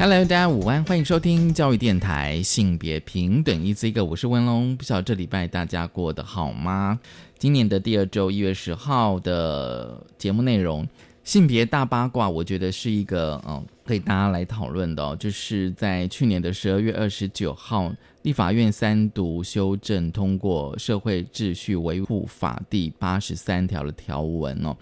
[0.00, 4.76] Hello，大家午安，欢迎收听教育电台性别平等一 Z 个，我是文龙。
[4.76, 7.00] 不晓得这礼拜大家过得好吗？
[7.36, 10.86] 今年的第二周一月十号的节目内容，
[11.24, 15.16] 性别大八卦，我觉得是一个嗯，可以大家来讨论的哦。
[15.18, 24.76] 就是在去年的十二月二十九号，立法院三读修正通过《社会秩序维护法》第八十三条的条文哦，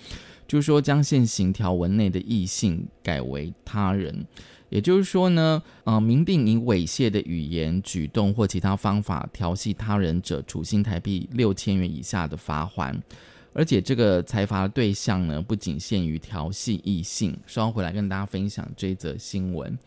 [0.47, 4.27] 就是说将现行条文内的异性改为他人。
[4.69, 13.01] 也就是说呢，呃，明定以猥亵的语言、举动或其他方法调戏他人者，处新台币六千元以下的罚款。
[13.53, 17.35] 而且这个财罚的对象呢，不仅限于调戏异性。
[17.47, 19.79] 稍后回来跟大家分享这则新闻。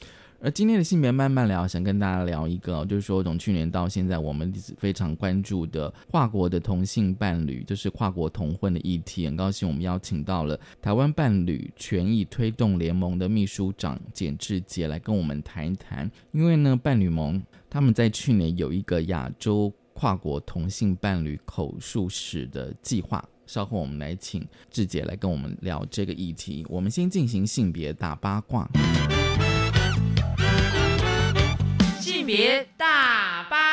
[0.42, 9.26] 而今天的性别慢慢聊，想跟大家聊一个，就是说从去年到现在，我们非常关注的跨国的同性伴侣，就是跨国同婚的议题。
[9.26, 16.10] 很高兴我们邀请到了台湾伴侣权益推动联盟的秘书长简志杰来跟我们谈一谈。
[16.32, 23.22] 因为呢，伴侣盟他们在去年有一个亚洲跨国同性伴侣口述史的计划。
[23.45, 26.66] 稍后我们来请志杰来跟我们聊这个议题。
[26.70, 28.70] 我们先进行性别大八卦。
[32.30, 33.69] 别大巴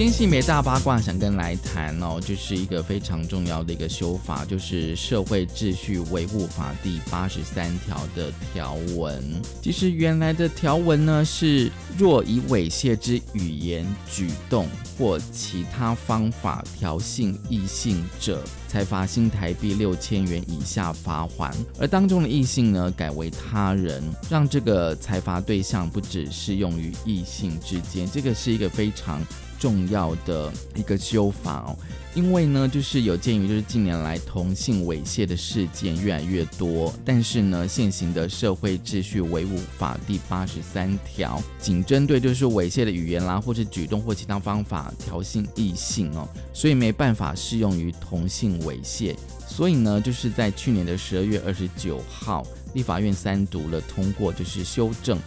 [0.00, 9.22] 今天性别大八卦想跟来谈哦，就是一个非常重要的一个修法，就是《社会秩序维护法》第八十三条的条文。
[9.60, 14.66] 其实原来的条文呢是，若以猥亵之语言、举动
[14.96, 18.42] 或其他方法挑衅异性者。
[18.68, 29.20] 才罚新台币六千元以下罚还，而当中的异性呢改为他人，让这个财罚对象不只适用于异性之间，这个是一个非常。
[29.60, 31.76] 重要的一个修法哦，
[32.14, 49.14] 因为呢，就是有鉴于就是近年来同性猥亵的事件越来越多，但是呢，现行的社会秩序维护法第八十三条仅针对就是猥亵的语言啦，或是举动或其他方法挑衅异性哦，所以没办法适用于同性猥亵，
[49.46, 55.18] 所以呢，就是在去年的十二月二十九号，立法院三读了通过，就是修正。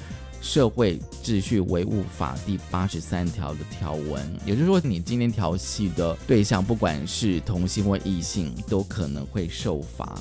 [0.44, 10.20] 社会秩序维护法第八十三条的条文，也就是说，你今天调戏的对象，不管是同性或异性，都可能会受罚。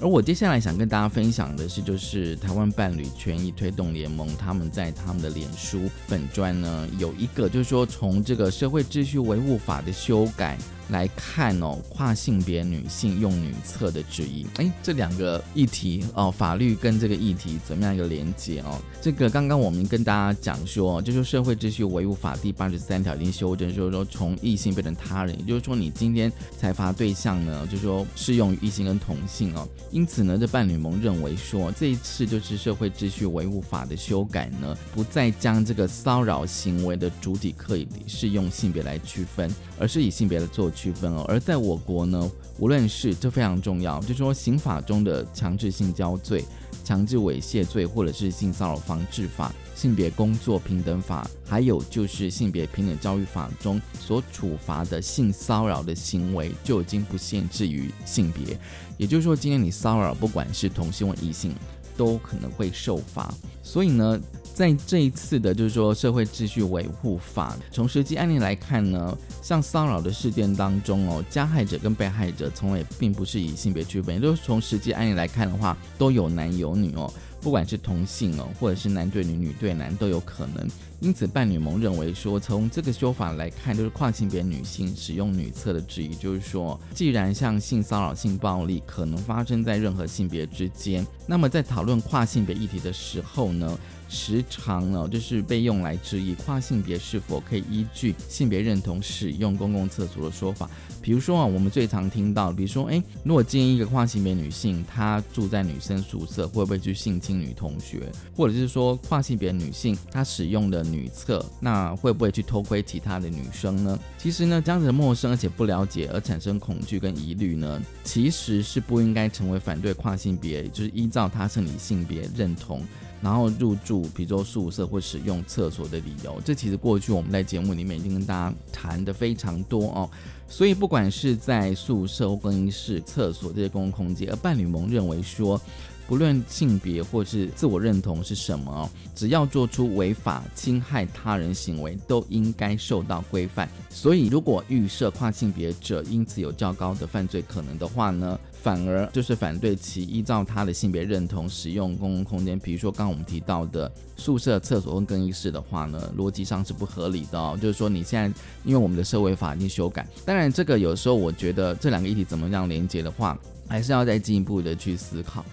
[0.00, 10.58] 而我接下来想跟大家分享的是，就是台湾伴侣权益推动联盟，他们在他们的脸书粉专呢，有一个就是说，从这个社会秩序维护法的修改。
[10.90, 18.80] 来看哦，跨性别女性用女厕的质疑，哎，这两个议题哦，法律跟这个议题怎么样一个连接哦？
[19.00, 29.68] 这个刚刚我们跟大家讲说，就是社会秩序维护法第八十三条已经修正，就是说从异性变成他人，也就是说你今天裁罚对象呢，就是说适用于异性跟同性哦。
[29.92, 39.48] 因此呢，这伴侣盟认为说，这一次就是社会秩序维护法的修改呢，不再将这个骚扰行为的主体可以是用性别来区分，
[39.78, 40.68] 而是以性别来做。
[40.80, 46.42] 区分哦，而在我国呢，无论是这非常重要，就说刑法中的强制性交罪、
[46.82, 58.58] 强制猥亵罪，或者是性骚扰防治法、性别工作平等法，还有就是性别平等教育法中所处罚的性骚扰的行为，就已经不限制于性别。
[58.96, 61.54] 也就是说，今天你骚扰，不管是同性或异性，
[61.94, 63.34] 都可能会受罚。
[63.62, 64.18] 所以呢。
[64.60, 77.10] 在这一次的，就是说社会秩序维护法，从实际案例来看呢，像骚扰的事件当中哦，加害者跟被害者从来并不是以性别区分，也就是从实际案例来看的话，都有男有女哦。
[77.40, 80.68] 不管是同性哦，或者是男对女、女对男都有可能。
[81.00, 93.78] 因此，伴侣盟认为说，从这个修法来看，就是跨性别女性使用女厕的质疑，就是说，既然像性骚扰、性暴力可能发生在任何性别之间，那么在讨论跨性别议题的时候呢，
[94.10, 100.68] 时常呢就是被用来质疑跨性别是否可以依据性别认同使用公共厕所的说法。
[101.00, 108.12] 比如说啊，我们最常听到，比如说，哎，如果建议一个跨性别女性，她住在女生宿舍，会不会去性侵女同学？
[108.36, 113.98] 或者是说，跨性别女性她使用的女厕，那会不会去偷窥其他的女生呢？
[114.18, 122.82] 其实呢，这样子的陌生而且不了解而产生恐惧跟疑虑呢，其实是不应该成为反对跨性别，就是依照她生理性别认同。
[123.20, 126.40] 然后入住，比如说宿舍或使用厕所的理由。
[126.44, 130.10] 这其实过去我们在节目里面已经跟大家谈的非常多哦。
[130.48, 135.60] 所以不管是在宿舍或、更衣室、厕所这些公共空间，而伴侣盟认为说。
[136.08, 143.68] 不论性别或是自我认同是什么，只要做出违法侵害他人行为，都应该受到规范。
[143.90, 157.58] 所以，如果预设跨性别者因此有较高的犯罪可能的话呢，反而就是反对其依照他的性别认同使用公共空间，比如说刚刚我们提到的宿舍、厕所跟更衣室的话呢，逻辑上是不合理的哦。
[157.60, 165.44] 就是说，你现在因为我们的社会法已经修改，当然这个有时候我觉得这两个议题怎么样连接的话，还是要再进一步的去思考。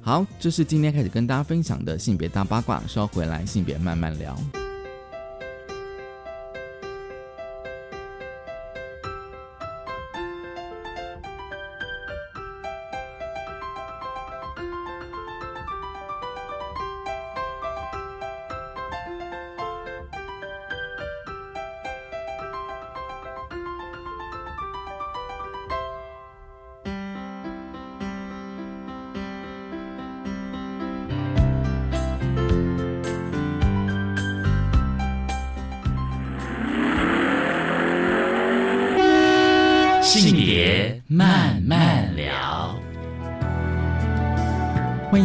[0.00, 4.63] 好，这是今天开始跟大家分享的性别大八卦，稍回来性别慢慢聊。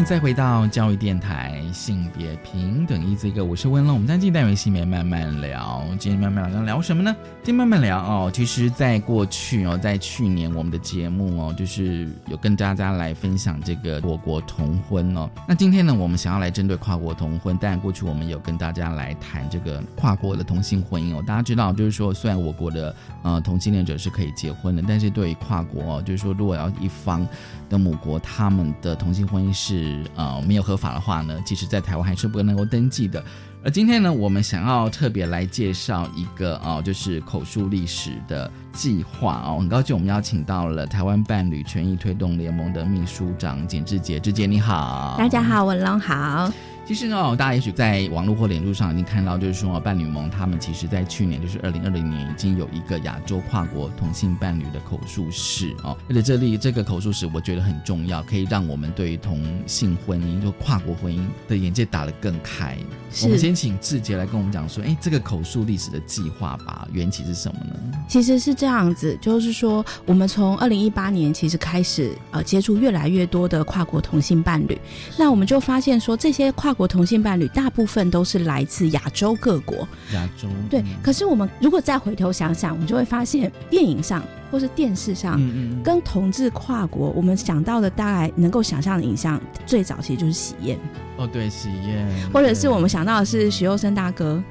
[0.10, 3.94] 再回到教育电台，性别平等一这个，我是温龙。
[3.94, 7.16] 我们在这单元性别慢慢聊，今天慢慢聊聊什么呢？
[7.44, 8.32] 今天慢慢聊哦。
[8.34, 15.30] 其实，在过去哦，在去年我们的节目哦，就是有跟大家来分享这个我国同婚哦。
[15.48, 21.24] 那今天呢，我们想要来针对跨国同婚，当然过去我们有跟大家来谈这个跨国的同性婚姻哦。
[21.26, 27.28] 大家知道，就是说，虽然我国的呃同性恋者是可以结婚的，但是对于跨国哦，就是说，如果要一方
[27.70, 33.24] 的母国他们的同性婚姻是呃没有合法的话呢，其实在台湾还是不能够登记的。
[33.62, 39.58] 而今天呢，我们想要特别来介绍一个哦，就是口述历史的计划哦。
[39.60, 46.50] 很高兴我们邀请到了台湾伴侣权益推动联盟的秘书长简志杰，志杰你好，大家好，文龙好。
[46.90, 55.96] 其实呢，大家也许在网络或脸书上已经看到，就是说伴侣盟他们其实在去年，就是二零二零年，已经有一个亚洲跨国同性伴侣的口述史哦。
[56.10, 62.76] 而且这里这个口述史，我觉得很重要，可以让我们对于同性婚姻就跨国婚姻的眼界打得更开。
[63.22, 68.00] 我们先请志杰来跟我们讲说，哎，这个口述历史的计划吧，缘起是什么呢？
[68.08, 74.76] 其实是这样子，就是说我们从二零一八年其实开始呃接触越来越多的跨国同性伴侣，
[75.20, 79.86] 那我们就发现说这些跨国同性伴侣大部分都是来自亚洲各国。
[80.14, 85.38] 亚洲对，可是我们如果再回头想想，我们就会发现电影上或是电视上，
[85.84, 90.80] 跟同志跨国，我们想到的大概能够想象的影像，最早其实就是喜宴。
[91.18, 94.42] 哦，对，喜宴，或者是我们想到的是徐佑生大哥。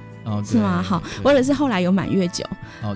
[0.44, 0.82] 是吗？
[0.82, 2.44] 好，或者是后来有满月酒，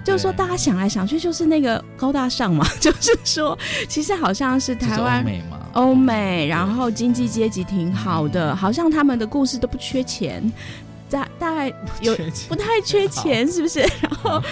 [0.05, 3.59] 就是说大家想来想去，就是那个高大上嘛， 就是说
[3.89, 5.25] 其实好像是台湾
[5.73, 10.43] 欧美，然后经济阶级挺好的，好像他们的故事都不缺钱，
[11.13, 11.69] 大大概
[12.01, 12.17] 有
[12.49, 13.81] 不太缺钱，是不是？
[13.81, 14.43] 然后。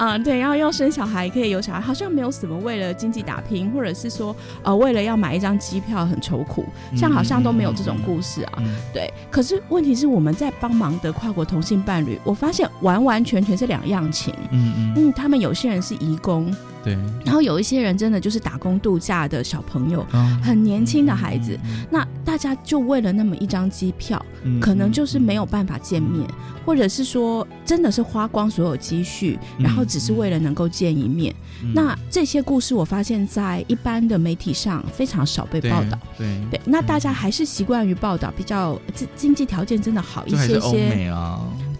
[0.00, 6.64] 嗯，对，然后要生小孩可以有小孩，好像没有什么为了经济打拼，或者是说呃为了要买一张机票很愁苦，
[6.96, 8.62] 像好像都没有这种故事啊。
[8.94, 14.32] 对，可是问题是我们在帮忙的跨国同性伴侣，我发现完完全全是两样情。
[14.52, 16.54] 嗯嗯，嗯，他们有些人是移工。
[16.84, 20.06] 对，然后有一些人真的就是打工度假的小朋友，
[20.40, 21.58] 很年轻的孩子，
[21.90, 24.24] 那大家就为了那么一张机票，
[24.60, 26.26] 可能就是没有办法见面，
[26.64, 31.34] 或者是说真的是花光所有积蓄，然后只是为了能够见一面。
[31.74, 35.98] 那这些故事我发现，在一般的媒体上非常少被报道。
[36.16, 41.12] 对对，那大家还是习惯于报道比较经经济条件真的好一些些。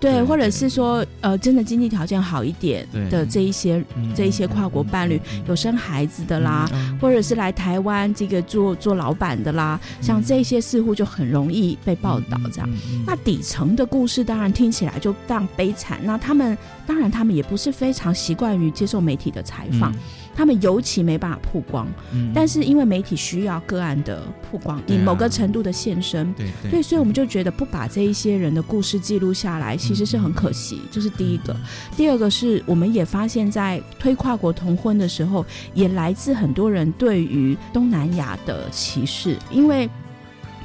[0.00, 12.71] 对，或者是说，呃，真的经济条件好一点的这一些这一些跨国伴侣，有生孩子的啦，或者是来台湾这个做做老板的啦，像这些似乎就很容易被报道这样。
[13.07, 15.99] 那底层的故事当然听起来就非常悲惨。
[16.05, 19.93] 那他们当然他们也不是非常习惯于接受媒体的采访。
[20.38, 21.85] 他们尤其没办法曝光，
[22.33, 30.80] 但是因为媒体需要个案的曝光，以某个程度的现身，对对，所以我们就觉得不把这一些人的故事记录下来，其实是很可惜。
[30.92, 31.57] 这是第一个，
[31.97, 39.90] 第二个是我们也发现，在推跨国同婚的时候，也来自很多人对于东南亚的歧视，因为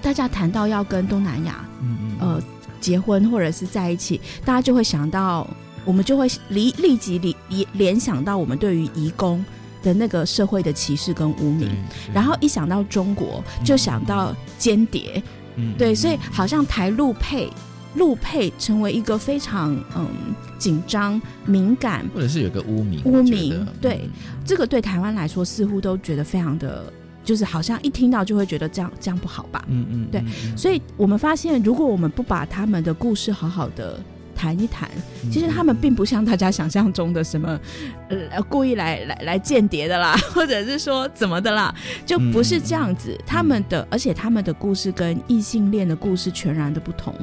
[0.04, 1.68] 大家谈到要跟东南亚，
[2.20, 2.40] 呃，
[2.80, 5.50] 结婚或者是在一起，大家就会想到，
[5.84, 9.44] 我们就会立立即联联联想到我们对于移工。
[9.84, 11.70] 的那个社会的歧视跟污名，
[12.14, 15.22] 然后一想到中国，就想到间谍，
[15.58, 17.48] 嗯，对，所以好像台陆配
[17.96, 20.08] 陆配成为一个非常嗯
[20.58, 24.10] 紧张敏感，或者是有个污名污名，对。
[24.46, 26.92] 这个对台湾来说似乎都觉得非常的。
[27.26, 29.64] 就是好像一听到就会觉得这样这样不好吧？
[29.70, 30.22] 嗯嗯，对，
[30.58, 33.98] 所以我们发现，如果我们不把他们的故事好好的
[34.44, 34.90] 谈一谈，
[35.32, 37.58] 其实他们并不像大家想象中的什么
[38.10, 41.74] 呃故意来来来间谍的啦， 或者是说怎么的啦，
[42.06, 43.18] 就不是这样子。
[43.26, 47.16] 他们的而且他们的故事跟异性恋的故事全然的不同。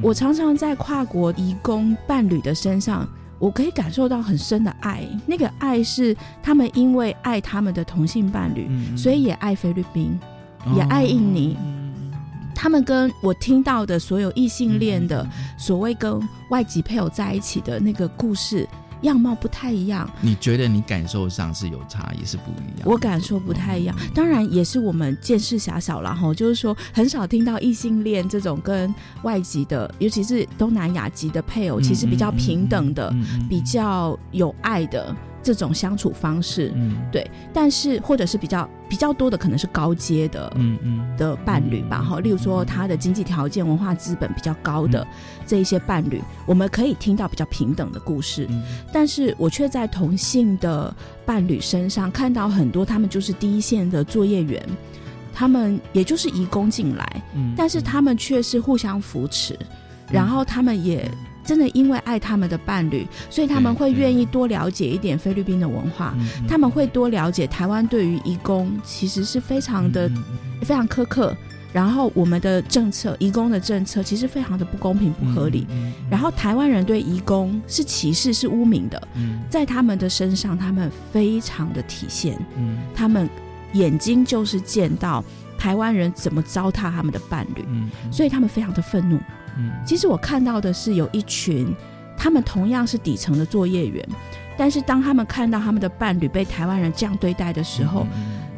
[0.00, 3.08] 我常常在跨国移工伴侣的身上。
[3.40, 10.16] 我可以感受到很深的爱，那个爱是他们因为爱他们的同性伴侣，所以也爱菲律宾，
[10.76, 11.56] 也爱印尼。
[12.54, 15.26] 他们跟我听到的所有异性恋的
[15.58, 18.68] 所谓跟外籍配偶在一起的那个故事。
[19.02, 22.82] 样貌不太一样，你觉得你感受上是有差也，是不一样？
[22.84, 26.32] 我感受不太一样，当然也是我们见识狭小了哈。
[26.32, 28.94] 就是说，很少听到异性恋这种跟
[29.24, 33.12] 外籍的，尤其是东南亚籍的配偶，其实比较平等的，
[33.50, 35.12] 比较有爱的。
[35.42, 41.16] 这种相处方式，嗯，对，但是或者是比较比较多的，可能是高阶的，嗯嗯。
[41.18, 45.06] 的伴侣吧，哈，例如说他的经济条件、文化资本比较高的
[45.46, 48.48] 这一些伴侣，我们可以听到比较平等的故事，
[48.90, 50.94] 但是我却在同性的
[51.26, 54.66] 伴侣身上看到很多，他们就是第一线的作业员，
[55.34, 59.56] 他们也就是移工进来，嗯，但是他们却是互相扶持，
[60.10, 61.08] 然后他们也。
[61.44, 66.14] 真的因为爱他们的伴侣，所以他们会愿意多了解一点菲律宾的文化，
[66.48, 70.10] 他们会多了解台湾对于移工其实是非常的
[70.62, 71.36] 非常苛刻，
[71.72, 75.66] 然后我们的政策移工的政策其实非常的不公平不合理，
[76.10, 79.08] 然后台湾人对移工是歧视是污名的，
[79.50, 82.38] 在他们的身上他们非常的体现，
[82.94, 83.28] 他们
[83.72, 85.24] 眼睛就是见到
[85.58, 87.64] 台湾人怎么糟蹋他们的伴侣，
[88.12, 89.18] 所以他们非常的愤怒。
[89.84, 91.74] 其实我看到的是有一群，
[92.16, 94.06] 他们同样是底层的作业员，
[94.56, 98.06] 但是当他们看到他们的伴侣被台湾人这样对待的时候。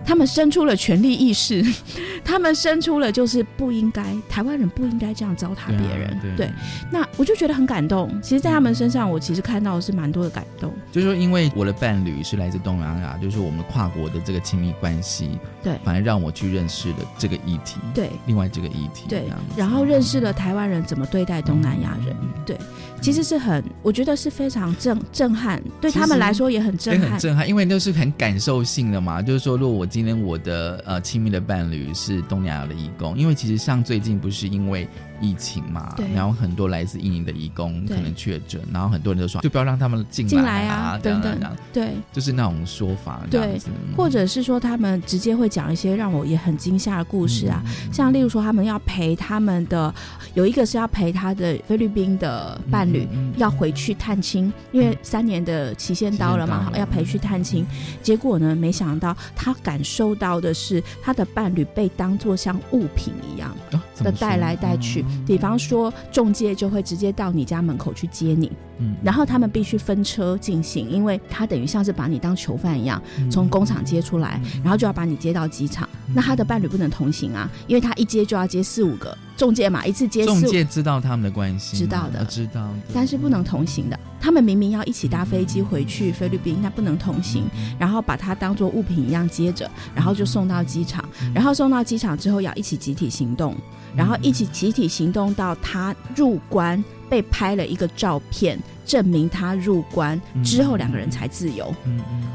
[0.05, 1.65] 他们生出了权力意识，
[2.25, 6.37] 他们生出了就是不应该台湾人不应该这样糟蹋别人。
[6.37, 6.51] 对，
[6.91, 8.11] 那我就觉得很感动。
[8.23, 10.73] 其实，在他们身上，我其实看到的是蛮多的感动。
[10.93, 17.79] 就是说，因为我的伴侣是来自东南亚，就是我们跨国的这个亲密关系，对，反而让我去认识了这个议题。
[17.95, 19.25] 对，另外这个议题，对，
[19.57, 22.15] 然后认识了台湾人怎么对待东南亚人。
[22.45, 22.59] 对，
[23.05, 29.21] 其实是很，我觉得是非常震震撼，对他们来说也很震撼，很震撼，因为都是很感受性的嘛。
[29.21, 34.89] 就是说，如果我今天我的呃亲密的伴侣是东南亚的义工，因为其实像最近不是因为
[35.21, 41.39] 疫情嘛，然后很多来自印尼的义工可能确诊，然后很多人都说就不要让他们进来啊等等，
[41.73, 43.61] 对，就是那种说法，对，
[43.95, 49.95] 或者是说他们直接会讲一些让我也很惊吓的故事啊，像例如说他们要陪他们的
[50.33, 57.67] 有一个是要陪他的菲律宾的伴侣要回去探亲，因为三年的期限到了嘛，要陪去探亲，
[58.01, 59.15] 结果呢，没想到。
[59.35, 63.55] 他感受到的是，他的伴侣被当作像物品一样
[63.99, 65.05] 的带来带去。
[65.27, 75.89] 比方说，中介就会直接到你家门口去接你，嗯，然后他们必须分车进行，因为他等于像是把你当囚犯一样，从工厂接出来，然后就要把你接到机场。
[76.15, 80.25] 那他的伴侣不能同行啊，因为他一接就要接四五个中介嘛，一次接。
[80.25, 83.99] 中介知道他们的关系，知道的，知道，但是不能同行的。
[84.21, 87.45] 他们明明要一起搭飞机回去菲律宾，那不能同行，
[87.79, 93.55] 然后把它当做物品一样接着，然后就送到机场，然后送到机场之后要一起集体行动，
[93.95, 101.71] 然后一起集体行动到他入关被拍了一个照片，证明他入关之后两个人才自由。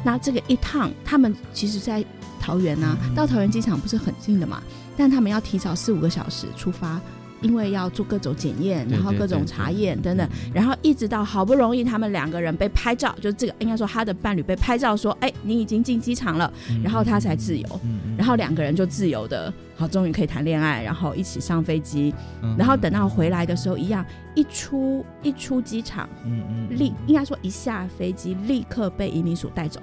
[0.03, 2.05] 那这个一趟，他们其实在
[2.39, 4.61] 桃园啊，到桃园机场不是很近的嘛，
[4.95, 7.01] 但他们要提早四五个小时出发。
[7.41, 16.51] 因为要做各种检验，然后各种查验等等，然后一直到好不容易他们两个人被拍照，就这个应该说他的伴侣被拍照说，哎，你已经进机场了，
[16.83, 17.81] 然后他才自由，
[18.17, 22.13] 然后两个人就自由的，好，终于可以谈恋爱，然后一起上飞机，
[22.57, 24.05] 然后等到回来的时候一样，
[24.35, 29.79] 一出一出机场，嗯嗯，立应该说一下飞机立刻被移民署带走，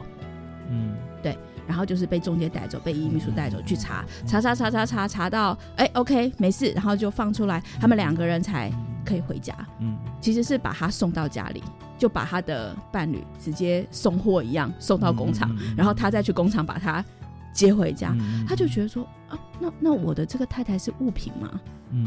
[0.70, 1.36] 嗯，对。
[1.66, 8.70] 然后就是被中介带走，被移民署带走去查查查查查查查到，哎，OK，没事，然后就放出来，他们两个人才
[9.04, 9.54] 可以回家。
[9.80, 11.62] 嗯，其实是把他送到家里，
[11.98, 17.04] 就把他的伴侣直接送货一样送到工厂，然后他再去工厂把他
[17.52, 18.14] 接回家。
[18.48, 21.60] 他就觉得说，啊，那那我的这个太太是物品吗？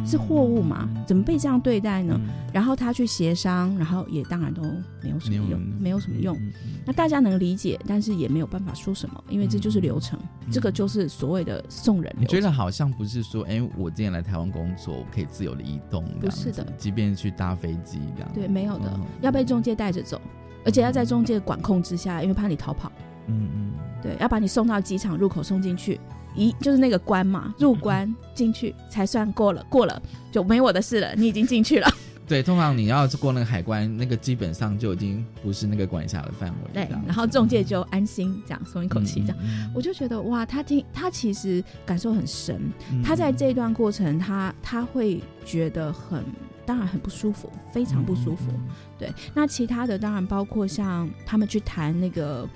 [0.05, 0.89] 是货物嘛？
[1.07, 2.19] 怎么被这样对待呢？
[2.53, 4.61] 然后他去协商，然后也当然都
[5.01, 6.37] 没有什么用，没有什么用。
[6.85, 10.19] 那大家能理解，但是也没有办法说什么，因为这就是流程，
[10.51, 12.13] 这个就是所谓的送人。
[12.17, 20.21] 你觉得好像不是说，哎，我今天来台湾工作，我可以自由的移动，不是的，即便去搭飞机这样，对，没有的，要被中介带着走，
[20.65, 22.91] 而且要在中介管控之下，因为怕你逃跑。
[23.27, 23.71] 嗯嗯，
[24.01, 25.99] 对，要把你送到机场入口送进去。
[26.35, 31.89] 一就是那个关嘛，入关进去才算过了，过了就没我的事了，你已经进去了。
[32.27, 36.69] 对，通常你要是过那个海关，那个基本上就已经不是那个管辖的范围。
[36.71, 39.37] 对，然后中介就安心这样松一口气，这样
[39.73, 42.71] 我就觉得哇，他听他其实感受很深，
[43.03, 46.23] 他在这段过程，他他会觉得很
[46.67, 48.51] 当然很不舒服，非常不舒服。
[48.99, 52.47] 对，那其他的当然包括像他们去谈那个。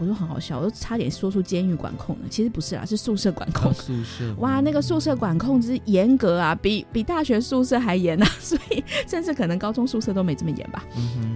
[0.00, 2.22] 我说很好笑，我都差点说出监狱管控了。
[2.30, 3.70] 其实不是啦，是宿舍管控。
[3.74, 10.82] 宿舍 哇，那个宿舍管控之严格啊，比比大学宿舍还严啊， 所以甚至可能高中宿舍都没这么严吧。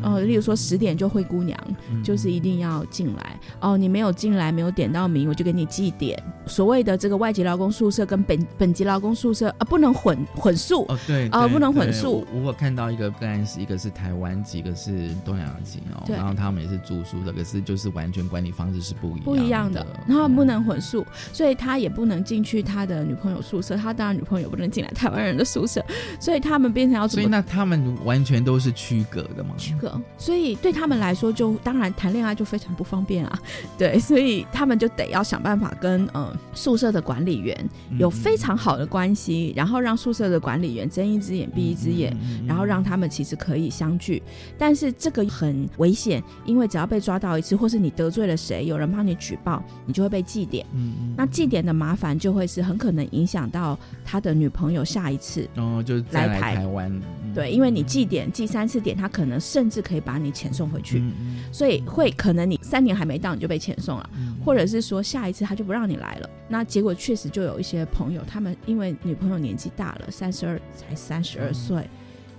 [0.02, 1.58] 哦，例如说十点就灰姑娘，
[2.02, 3.38] 就是一定要进来。
[3.60, 6.18] 哦，你没有进来，没有点到名，我就给你记点。
[6.46, 10.86] 所谓的这个外籍劳工宿舍跟本本籍劳工宿舍啊，不能混混宿。
[10.88, 12.26] 哦，对，哦，不能混宿。
[12.42, 18.53] 我看到一个个案是一个是台湾籍，一个是东南亚籍哦，然后他们也是住宿的，可是就是完全管理。
[18.54, 25.84] 方式是不一不一样的，然后不能混宿，所以他也不能进去他的女朋友宿舍，他当然女朋友不能进来台湾人的宿舍，
[26.20, 27.22] 所以他们变成要怎么？
[27.22, 29.54] 所以那他们完全都是区隔的吗？
[29.58, 33.38] 区隔，所以对他们来说，就当然谈恋爱就非常不方便啊。
[33.76, 37.68] 对，所以他们就得要想办法跟呃宿舍的管理员
[37.98, 44.22] 有非常好的关系，然后让宿舍的管理员睁一只眼闭一只眼，然后让他们其实可以相聚。
[44.58, 48.33] 但是这个很危险，因为只要被抓到一次，或是你得罪了。
[48.36, 50.64] 谁有人帮你举报，你就会被记点。
[50.72, 57.00] 嗯嗯，那记点的麻烦就会是很可能影响到他的女朋友下一次哦，就来台湾。
[57.34, 61.02] 对，因为你记点记三次点，他可能甚至可以把你遣送回去。
[61.50, 64.10] 所以会可能你三年还没到你就被遣送了，
[64.44, 66.30] 或者是说下一次他就不让你来了。
[66.48, 71.88] 那结果确实就有一些朋友，他们因为女朋友年纪大了，三十二才三十二岁。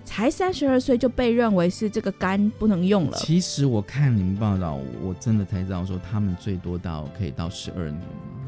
[0.06, 3.18] 才三十二岁就被认为是这个肝不能用了。
[3.18, 8.02] 其实我看你们报道，我真的才知道说他们最多到可以到十二年。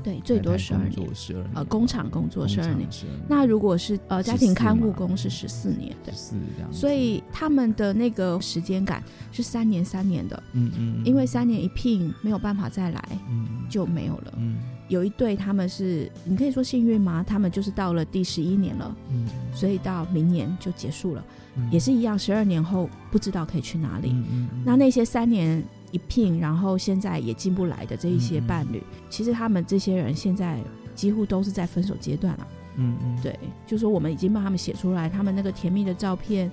[0.04, 1.16] 对，最多十二年。
[1.16, 1.52] 十二年。
[1.56, 2.88] 呃，工厂工作十二年。
[3.28, 5.94] 那如果是呃家庭看护工是十四年。
[6.06, 6.72] 十四这样。
[6.72, 10.42] 所以他们的那个时间感是三年三年的。
[10.54, 11.02] 嗯嗯。
[11.04, 13.20] 因为三年一聘没有办法再来，
[13.70, 14.34] 就没有了。
[14.38, 14.56] 嗯。
[14.88, 17.24] 有一对他们是，你可以说幸运吗？
[17.28, 18.96] 他们就是到了第十一年了。
[19.12, 19.28] 嗯。
[19.54, 21.24] 所以到明年就结束了。
[21.72, 24.16] 也是一样，十二年后不知道可以去哪里。
[24.64, 30.60] 那那些三年一聘，然后现在也进不来的这一些伴侣，其实他们这些人现在
[30.94, 32.48] 几乎都是在分手阶段了。
[32.76, 36.52] 嗯嗯，对，就说我们已经帮他们写出来，他们那个甜蜜的照片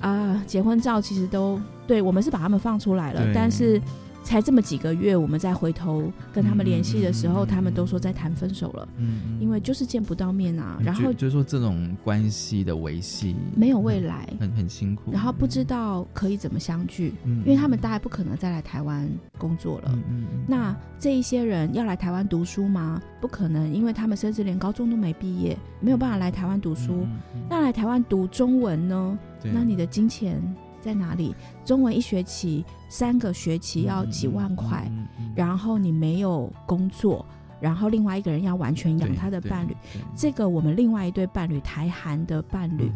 [0.00, 3.80] 啊，结婚照其实都对我们是把他们放出来了，但是。
[4.22, 8.88] 才这么几个月，我们再回头跟他们联系的时候，他们都说在谈分手了。
[8.96, 10.78] 嗯，因为就是见不到面啊。
[10.82, 15.10] 然后就是说这种关系的维系没有未来，很很辛苦。
[15.12, 19.08] 然后不知道可以怎么相聚，因为他们大概不可能再来台湾
[19.38, 19.90] 工作了。
[20.08, 23.00] 嗯那这一些人要来台湾读书吗？
[23.20, 27.06] 不可能，因为他们甚至连高中都没毕业，没有办法来台湾读书。
[27.48, 29.18] 那来台湾读中文呢？
[29.42, 30.40] 那你的金钱？
[30.82, 31.34] 在哪里？
[31.64, 34.90] 中文一学期三个学期要几万块，
[35.34, 37.24] 然后你没有工作，
[37.60, 39.76] 然后另外一个人要完全养他的伴侣。
[40.16, 42.90] 这个我们另外一对伴侣台韩的伴侣，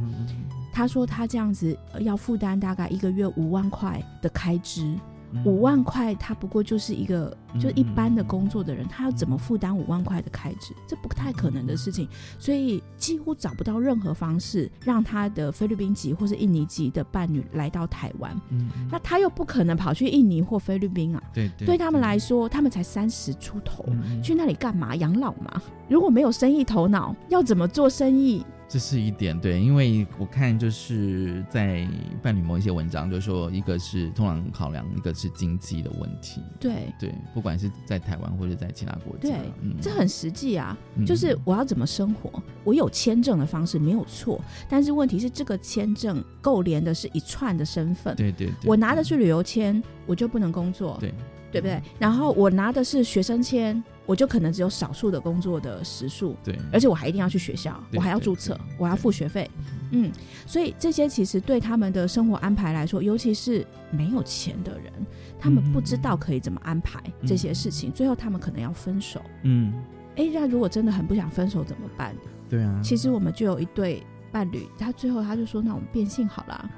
[0.72, 4.98] 他说他这样子要负担大概一个月五万块的开支。
[5.44, 10.74] 五万块，他不过就是一个就一般的工作的人，他要怎么负担五万块的开支？
[10.86, 18.34] 这不太可能的事情，所以几乎找不到任何方式让他的菲律宾籍或是印尼籍的伴侣来到台湾。
[18.50, 21.22] 嗯，那他又不可能跑去印尼或菲律宾啊。
[21.32, 23.84] 对，对他们来说，他们才三十出头，
[24.22, 24.94] 去那里干嘛？
[24.96, 25.62] 养老嘛？
[25.88, 28.44] 如果没有生意头脑，要怎么做生意？
[28.68, 31.86] 这是一点对，因为我看就是在
[32.22, 36.42] 伴侣某一些文章，就说一个是通常考量，一个是经济的问题。
[36.58, 39.38] 对对，不管是在台湾或者在其他国家，对，
[39.80, 40.76] 这很实际啊。
[41.06, 48.16] 就是我要怎么生活，我有签证的方式没有错，但是问题是这个签证够连的是一串的身份。
[48.16, 50.96] 对对，我拿的是旅游签，我就不能工作。
[51.00, 51.14] 对。
[51.52, 51.80] 对不对？
[51.98, 56.34] 然后我拿的是学生签，我就可能只有少数的工作的时数。
[56.42, 59.50] 对，而且我还一定要去学校，我还要注册，我要付学费。
[59.90, 60.10] 嗯，
[60.46, 64.92] 所以这些其实对他们的生活安排来说，尤其是没有钱的人，
[65.38, 69.20] 他们不知道可以怎么安排这些事情，最后他们可能要分手。
[69.42, 69.74] 嗯，
[70.16, 72.14] 哎，那如果真的很不想分手怎么办？
[72.48, 74.02] 对啊，其实我们就有一对。
[74.32, 76.70] 伴侣，他最后他就说：“那我们变性好了。”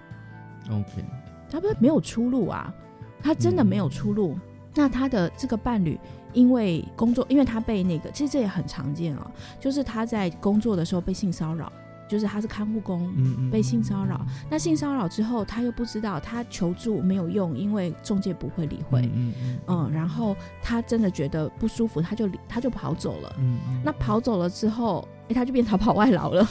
[0.71, 1.05] OK，
[1.51, 2.73] 他不是没有出路啊，
[3.21, 4.39] 他真的没有出路。
[4.77, 5.99] 那他的这个伴侣
[6.33, 11.73] 因为工作，因为他被那个，其实这也很常见啊，就是他在工作的时候被性骚扰。
[12.09, 13.13] 就是他是看护工，
[13.51, 14.25] 被性骚扰。
[14.49, 19.07] 那性骚扰之后，他又不知道他求助没有用，因为中介不会理会。
[19.67, 23.37] 嗯，然后他真的觉得不舒服，他就他就跑走了。
[23.39, 26.49] 嗯，那跑走了之后，哎，他就变逃跑外劳了。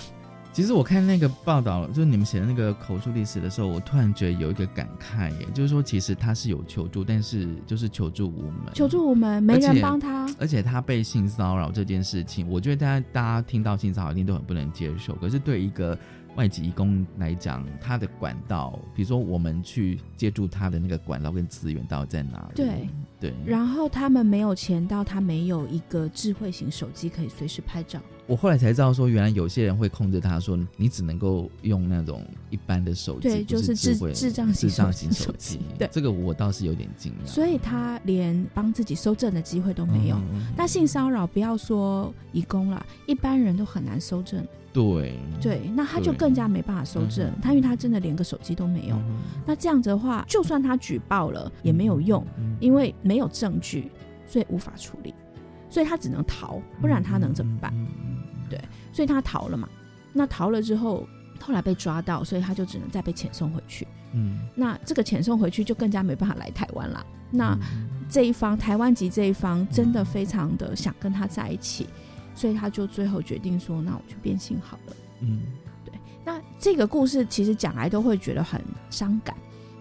[0.57, 10.27] 其实我看那个报道，就是你们写的那个口述历史的时候，我突然觉得有一个感慨，耶，就是说其实他是有求助，但是就是求助无门，求助无门，没人帮他。
[10.39, 15.13] 而且他被性骚扰这件事情，我觉得大家大家听到性骚扰一定都很不能接受。
[15.17, 15.95] 可是对一个
[16.35, 22.55] 外籍义工来讲，他的管道，比如说我们去借助他的那个管道跟资源到底在哪里？
[22.55, 23.33] 对对。
[23.45, 27.99] 然后他们没有钱到，他没有一个智慧型手机可以随时拍照。
[28.25, 35.59] 我后来才知道，说原来有些人会控制他，说你只能够用那种一般的手机，对，就是智智障型手机。
[35.79, 37.25] 对，这个我倒是有点惊讶。
[37.25, 40.19] 所以他连帮自己搜证的机会都没有。
[40.57, 44.45] 那性骚扰不要说义工了，一般人都很难搜证。
[44.73, 49.01] 对对，那他就更加没办法搜证，他因为他真的连个手机都没有。
[49.43, 52.23] 那这样子的话，就算他举报了也没有用，
[52.59, 53.89] 因为没有证据，
[54.25, 55.13] 所以无法处理。
[55.69, 57.73] 所以他只能逃，不然他能怎么办？
[58.49, 58.59] 对，
[58.93, 59.67] 所以他逃了嘛。
[60.13, 61.07] 那逃了之后，
[61.41, 63.87] 后来被抓到，所以他就只能再被遣送回去。
[64.13, 67.05] 嗯，那这个遣送回去就更加没办法来台湾了。
[67.29, 67.57] 那
[68.09, 71.87] 这一方台湾籍这一方真的非常的想跟他在一起，
[72.33, 75.41] 所以他就最后决定说：“那我就变性好了。”嗯，
[75.83, 75.93] 对。
[76.23, 79.35] 那这个故事其实讲来都会觉得很伤感。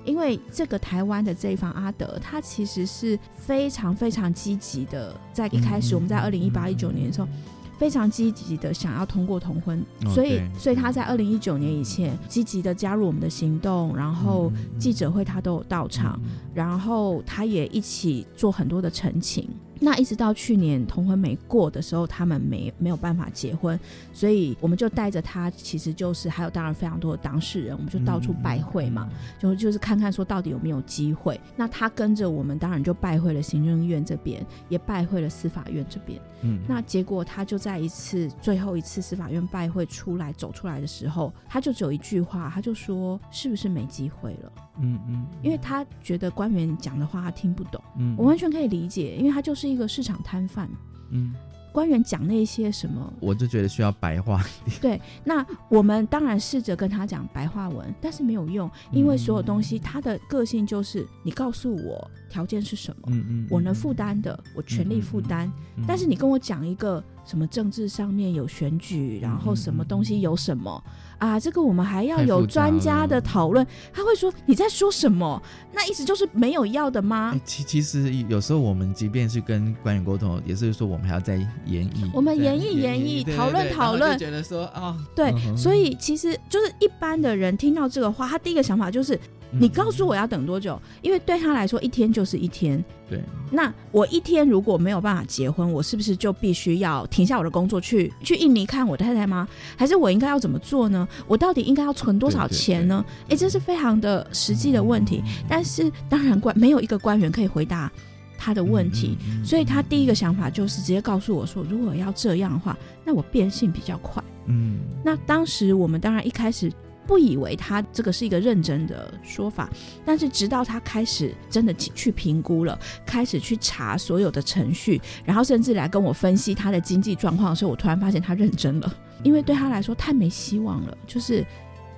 [0.07, 7.29] 因为这个台湾的这一方阿德，他其实是非常非常积极的，在一开始我们在二零一八一九年的时候，
[7.77, 16.19] 非常积极的想要通过同婚，所以所以他在二零一九年以前积极的加入我们的行动，然后记者会他都有到场，
[16.55, 19.49] 然后他也一起做很多的陈情。
[19.81, 23.79] 那一直到去年同婚没过的时候，他们没没有办法结婚，
[24.13, 29.09] 所以我们就带着他，其实就是还有当然非常多的当事人，我们就到处拜会嘛，
[29.39, 31.41] 就就是看看说到底有没有机会。
[31.57, 36.21] 那他跟着我们，当然就拜会了行政院这边，也拜会了司法院这边。
[36.43, 50.69] 嗯，那结果他就在一次最后一次司法院拜会出来走出来的时候，他就只有一句话，他就说：“是不是没机会了？”嗯嗯，因为他觉得官员讲的话他听不懂，嗯，我完全可以理解，因为他就是一个市场摊贩，
[51.11, 51.35] 嗯，
[51.73, 54.43] 官员讲那些什么，我就觉得需要白话。
[54.81, 65.51] 对，那我们当然试着跟他讲白话文，但是没有用，因为所有东西他的个性就是你告诉我条件是什么，嗯嗯，我能负担的，我全力负担，
[65.87, 70.83] 但是你跟我讲一个什么政治上面有选举，然后什么东西有什么。
[71.19, 73.67] 啊，这个我们还要有专家的讨论。
[73.93, 75.43] 他会说你在说什么？
[75.73, 77.35] 那意思就是没有要的吗？
[77.45, 82.11] 其其实有时候我们即便是跟官员沟通，也是说我们还要再演绎。
[82.13, 89.19] 我们演绎演绎，讨论讨论，觉得说啊，对，所以其实就是一般的人听到这个话，他第一个想法就是。
[89.59, 90.81] 你告诉我要等多久？
[91.03, 92.83] 因为对他来说，一天就是一天。
[93.09, 93.21] 对。
[93.51, 99.47] 那我一天如果没有办法结婚，我是不是就必须要停下我的工作去去印尼看我太太吗？
[99.77, 101.07] 还是我应该要怎么做呢？
[101.27, 103.05] 我到底应该要存多少钱呢？
[103.29, 105.23] 哎，这是非常的实际的问题。
[105.49, 107.91] 但是当然官没有一个官员可以回答
[108.37, 114.23] 他的问题，所以他第一个想法就是直接告诉我说，如果要这样的话，那我变性比较快。
[114.47, 114.79] 嗯。
[115.05, 116.73] 那当时我们当然一开始。
[117.07, 119.71] 不以为他这个是一个认真的说法，
[120.05, 131.47] 但是直到他开始真的去评估了，开始去查所有的程序，然后甚至来跟我分析他的经济状况的时候，我突然发现他认真了，因为对他来说太没希望了，就是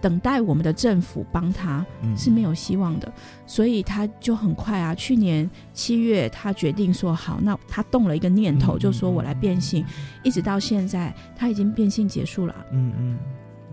[0.01, 1.85] 等待我们的政府帮他
[2.16, 3.12] 是没有希望的，
[3.47, 9.85] 所以他就很快啊，去年七月他决定说好，那他动了一个念头，就说我来变性，
[10.23, 13.18] 一直到现在他已经变性结束了，嗯嗯。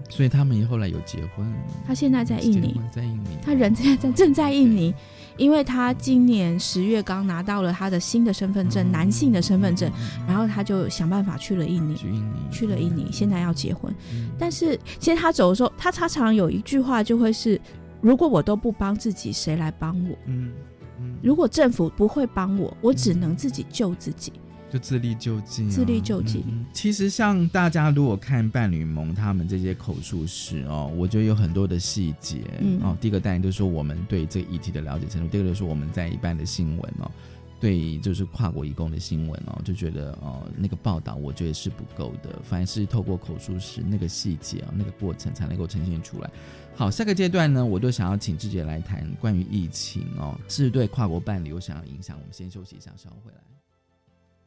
[0.10, 1.52] 所以他们后来有结婚。
[1.86, 3.38] 他现在在印尼，在印尼。
[3.44, 4.94] 他人现在在正在印尼，
[5.36, 9.92] 因为他今年十月刚拿到了他的新的身份证，男性的身份证，
[10.28, 13.94] 然后他就想办法去了印尼，去印尼，去了印尼，现在要结婚。
[14.38, 17.60] 但是其实他走的时候，他常常有一句话就会是：
[18.00, 20.16] 如果我都不帮自己，谁来帮我？
[20.28, 20.52] 嗯
[21.00, 21.16] 嗯。
[21.22, 24.32] 如果政府不会帮我，我只能自己救自己。
[24.76, 26.44] 就自力救济，自力救济。
[26.74, 32.98] 其实像大家如果看伴侣盟他们这些口述史哦，我觉得有很多的细节嗯哦。
[33.00, 37.10] 第一个当然就是说我们对这个议题的了解程度，第二个就是我们在一般的新闻哦
[37.58, 46.30] 对，就是跨国义工的新闻哦，就觉得哦，那个报道我觉得是不够的，反而是透过口述史那个细节啊，那个过程才能够呈现出来。
[46.76, 52.18] 好，下个阶段呢，我就想要请志杰来谈关于疫情哦，是对跨国伴侣有想要影响。
[52.18, 53.55] 我们先休息一下，稍后回来。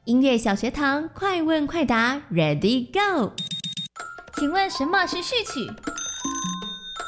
[0.09, 3.31] 音乐小学堂，快问快答，Ready Go？
[4.39, 5.71] 请问什么是序曲？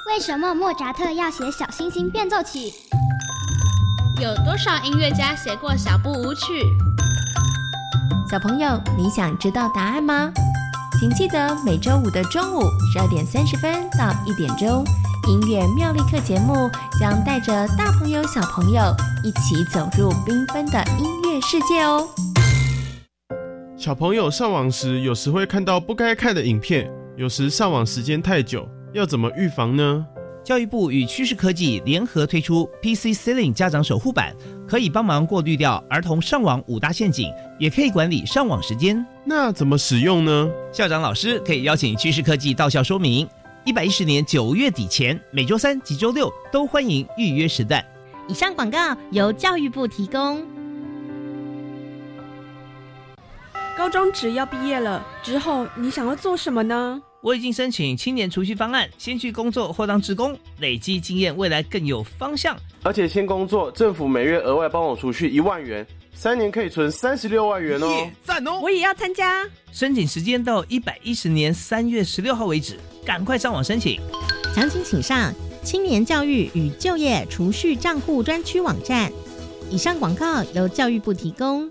[0.06, 2.70] 为什么莫扎特要写小星星变奏曲？
[4.20, 6.62] 有多少音乐家写过小步舞曲？
[8.30, 10.30] 小朋友，你想知道答案吗？
[11.00, 12.60] 请记得每周五的中午
[12.92, 14.84] 十二点三十分到一点钟，
[15.26, 22.06] 音乐妙力课节目将带着大朋友小朋友一起走入缤纷的音乐世界哦。
[23.80, 30.06] 小朋友上网时，有时会看到不该看的影片，有时上网时间太久，要怎么预防呢？
[30.44, 34.36] 教育部与趋势科技联合推出 PC Ceiling 家长守护版，
[34.68, 39.02] 可以帮忙过滤掉儿童上网五大陷阱，也可以管理上网时间。
[39.24, 40.50] 那怎么使用呢？
[40.70, 43.26] 校长老师可以邀请趋势科技到校说明。
[43.64, 47.82] 一百一十年九月底前，每周三及周六都欢迎预约时段。
[48.28, 50.59] 以上广告由教育部提供。
[53.76, 57.00] 高中职要毕业了之后，你想要做什么呢？
[57.22, 62.56] 我已经申请青年储蓄方案，先去工作或当职工，累积经验，未来更有方向。
[62.82, 68.10] 而且先工作，政府每月额外帮我储蓄一万元，三年可以存三十六万元哦！
[68.24, 68.58] 赞哦！
[68.62, 69.46] 我也要参加。
[69.72, 74.00] 申请时间到一百一十年三月十六号为止，赶快上网申请。
[74.54, 79.12] 详情请上青年教育与就业储蓄账户专区网站。
[79.70, 81.70] 以上广告由教育部提供。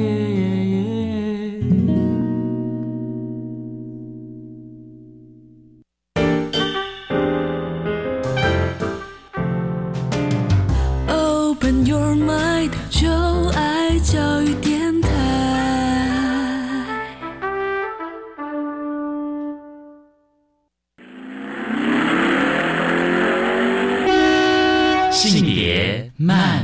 [26.31, 26.60] man.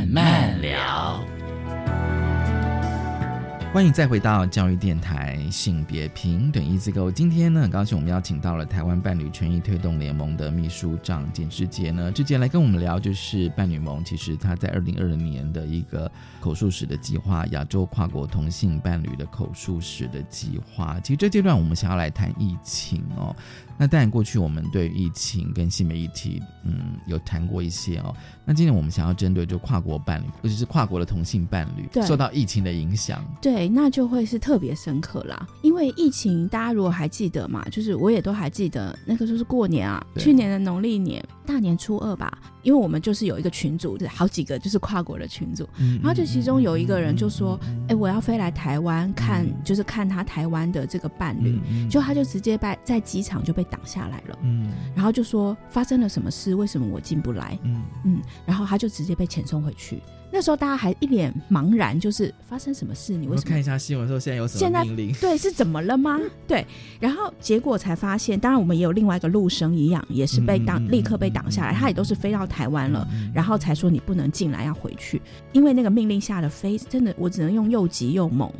[3.77, 7.11] 欢迎再回到教育电台性别平等一字沟。
[7.11, 20.99] 今天呢，很高兴我们邀请到了台湾伴侣权益推动联盟的秘书长简志杰呢，志杰来跟我们聊，就是伴侣盟其实他在二零二零年的一个口述史的计划，亚洲跨国同性伴侣的口述史的计划。
[21.01, 23.35] 其实这阶段我们想要来谈疫情哦。
[23.79, 28.11] 那当然，过去我们对疫情跟性别议题，嗯，有谈过一些哦。
[28.43, 35.47] 那今天我们想要针对就跨国伴侣，尤其是跨国的同性伴侣，受到疫情的影响，对，那就会是特别深刻啦。
[35.61, 42.31] 因为疫情，大家如果还记得嘛，就是我也都还记得，那个时候是过年啊，去年的农历年大年初二吧。
[42.63, 45.65] 因为我们就是有一个群组，好几个就是跨国的群组，
[46.01, 54.37] 然后就其中有一个人就说：“哎，我要飞来台湾看，就是看他台湾的这个伴侣。”就他就直接在在机场就被挡下来了。
[54.43, 56.55] 嗯，然后就说发生了什么事？
[56.55, 57.57] 为什么我进不来？
[57.63, 60.03] 嗯嗯，然后他就直接被遣送回去。
[60.31, 63.13] 那时候大家还一脸茫然，就是发生什么事？
[63.13, 65.13] 你为什么看一下新闻说现在有什么命令？
[65.13, 66.19] 对，是怎么了吗？
[66.47, 66.65] 对，
[66.99, 71.73] 然后结果才发现，当然我们也有另外一个陆生一样，也是被挡，立刻被挡下来。
[71.73, 75.21] 他也都是飞到台湾了，然后才说你不能进来，要回去，
[75.53, 78.51] 因为那个命令下的飞真的，我只能用又急又猛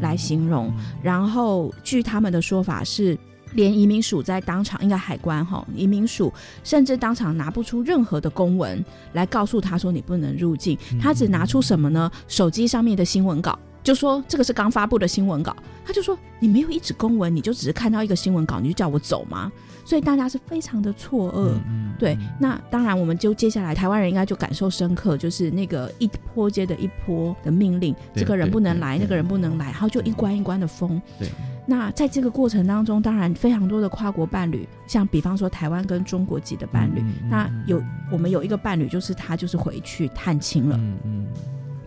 [0.00, 0.72] 来形容。
[1.02, 3.18] 然后据他们的说法是。
[3.56, 12.08] 连移民署在当场，应该海关哈，移民署甚至当场拿不出任何的公文来告诉他说你不能入境，他只拿出什么呢？
[12.28, 19.50] 手机上面的新闻稿，就说这个是刚发布的新闻稿，他就说你没有一纸公文，你就只是看到一个新闻稿，你就叫我走吗？
[19.84, 21.52] 所以大家是非常的错愕。
[21.98, 31.00] 对，那当然我们就接下来台湾人应该就感受深刻，就是那个一波接的一波的命令，这个人不能来，那个人不能来，然后就一关一关的封。
[31.18, 31.28] 对。
[31.68, 41.26] 那在这个过程当中，当然非常多的跨国伴侣，像比方说台湾跟中国籍的伴侣，那有我们有一个伴侣，就是他就是回去探亲了，嗯嗯，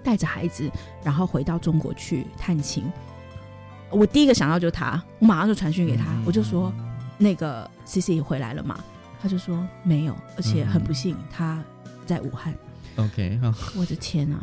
[0.03, 0.69] 带着孩子，
[1.01, 2.83] 然后回到中国去探亲。
[3.89, 6.73] 我第一个想到就是他，我马上就传讯给他，我就说
[7.17, 8.77] 那个 C C 回来了嘛，
[9.21, 11.63] 他就说没有，而且很不幸他
[12.05, 12.53] 在武汉。
[12.97, 13.39] OK，
[13.77, 14.41] 我的天哪！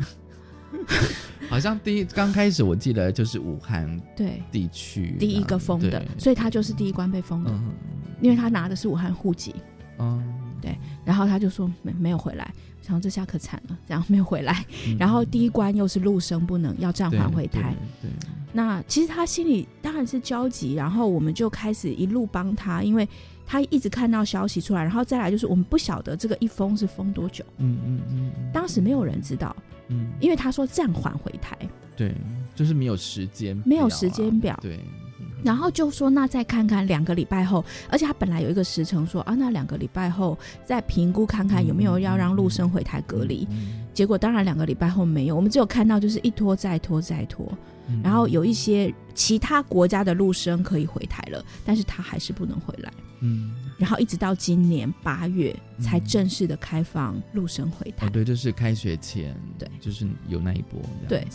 [1.49, 7.51] 好像第一刚开始我记得就是武汉对地区第一个封的，所以他就是第一关被封的。
[8.19, 9.53] 因为他拿的是武汉户籍。
[9.99, 10.23] 嗯，
[10.61, 12.51] 对，然后他就说没没有回来，
[12.85, 14.65] 然后这下可惨了，然后没有回来，
[14.99, 17.73] 然后第一关又是陆生不能，要暂缓回台。
[18.01, 18.11] 对，
[18.53, 23.07] 那其实他心里当然是焦急，然后我们就开始一路帮他，因为
[23.45, 27.43] 他一直看到消息出来，然后再来就是我们不晓得这个一封是封多久。
[27.57, 29.55] 嗯嗯嗯，当时没有人知道，
[29.89, 31.57] 嗯，因为他说暂缓回台。
[31.95, 32.13] 对，
[32.55, 34.57] 就是没有时间，没有时间表。
[34.61, 34.79] 对。
[35.43, 43.47] 然后就说那再看看两个礼拜后，而且他本来有一个时程说啊，那两个礼拜后再评估看看有没有要让陆生回台隔离。
[43.93, 47.51] 结果当然两个礼拜后没有，我们只有看到就是一拖再拖再拖。
[48.03, 52.91] 然后有一些其他国家的陆生可以回台了，但是他还是不能回来。
[53.21, 53.53] 嗯。
[53.77, 58.09] 然后一直到今年八月才正式的开放陆生回台。
[58.09, 60.81] 对，就是开学前，对，就是有那一波。
[61.07, 61.25] 对，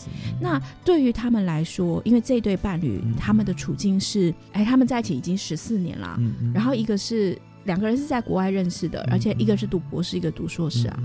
[0.40, 6.18] 那对于他们来说，因为这对伴侣他们的处境是，哎，他们在一起已经十四年了，
[6.52, 10.98] 然后一个是两个人是在国外认识的，而且一个是读博士，一个读硕士啊。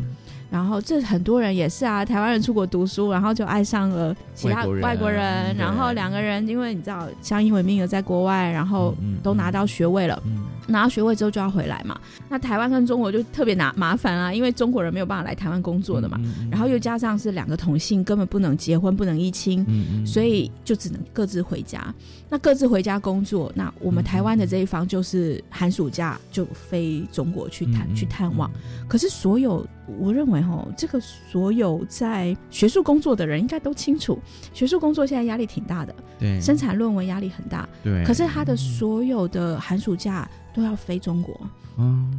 [0.49, 10.21] 然后这很多人也是啊，台湾人出国读书，然后就爱上了其他外国人，然后两个人因为你知道相依为命的在国外，然后都拿到学位了，
[10.67, 11.99] 拿到学位之后就要回来嘛。
[12.29, 16.17] 那台湾跟中国就特别拿麻烦啊，因为中国人没有办法来台湾工作的嘛，
[16.49, 19.65] 然后又加上是两个同性根本不能结婚，不能一亲，
[20.05, 21.93] 所以就只能各自回家。
[22.29, 28.51] 那各自回家工作，那我们台湾的这一方就是寒暑假就飞中国去探去探望。
[28.87, 29.65] 可是所有
[29.99, 34.19] 我认为哈，这个所有在学术工作的人应该都清楚，
[34.53, 38.03] 学术工作现在压力挺大的，对，生产论文压力很大，对。
[38.03, 41.39] 可是他的所有的寒暑假都要飞中国，
[41.77, 42.11] 嗯，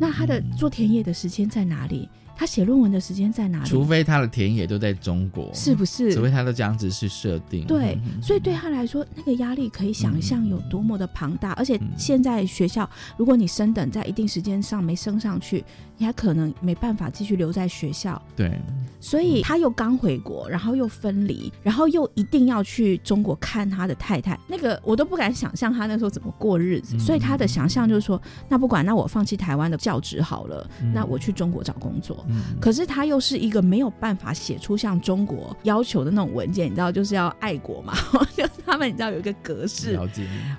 [0.00, 2.08] 那他的做田野的时间在哪里？
[2.36, 3.68] 他写论文的时间在哪里？
[3.68, 6.10] 除非他的田野都在中国，是不是？
[6.14, 7.66] 除非他的这样子是设定。
[7.66, 11.50] 对，所以对他来说，那个压力可以想象有多么的庞大。
[11.50, 15.62] 而且现在学校，如果你升等在一定时间上没升上去，
[16.00, 18.20] 你还可能没办法继续留在学校。
[18.34, 18.58] 对。
[19.02, 24.38] 所以他又刚回国，然后又分离，然后又一定要去中国看他的太太。
[24.46, 26.98] 那个我都不敢想象他那时候怎么过日子。
[26.98, 32.24] 所以他的想象就是说，那不管，那我放弃台湾的教职好了，那我去中国找工作。
[32.60, 37.94] 可是他又是一个没有办法写出像中国要求的那种文件，你知道，就是要爱国嘛，
[38.36, 39.98] 就他们你知道有一个格式，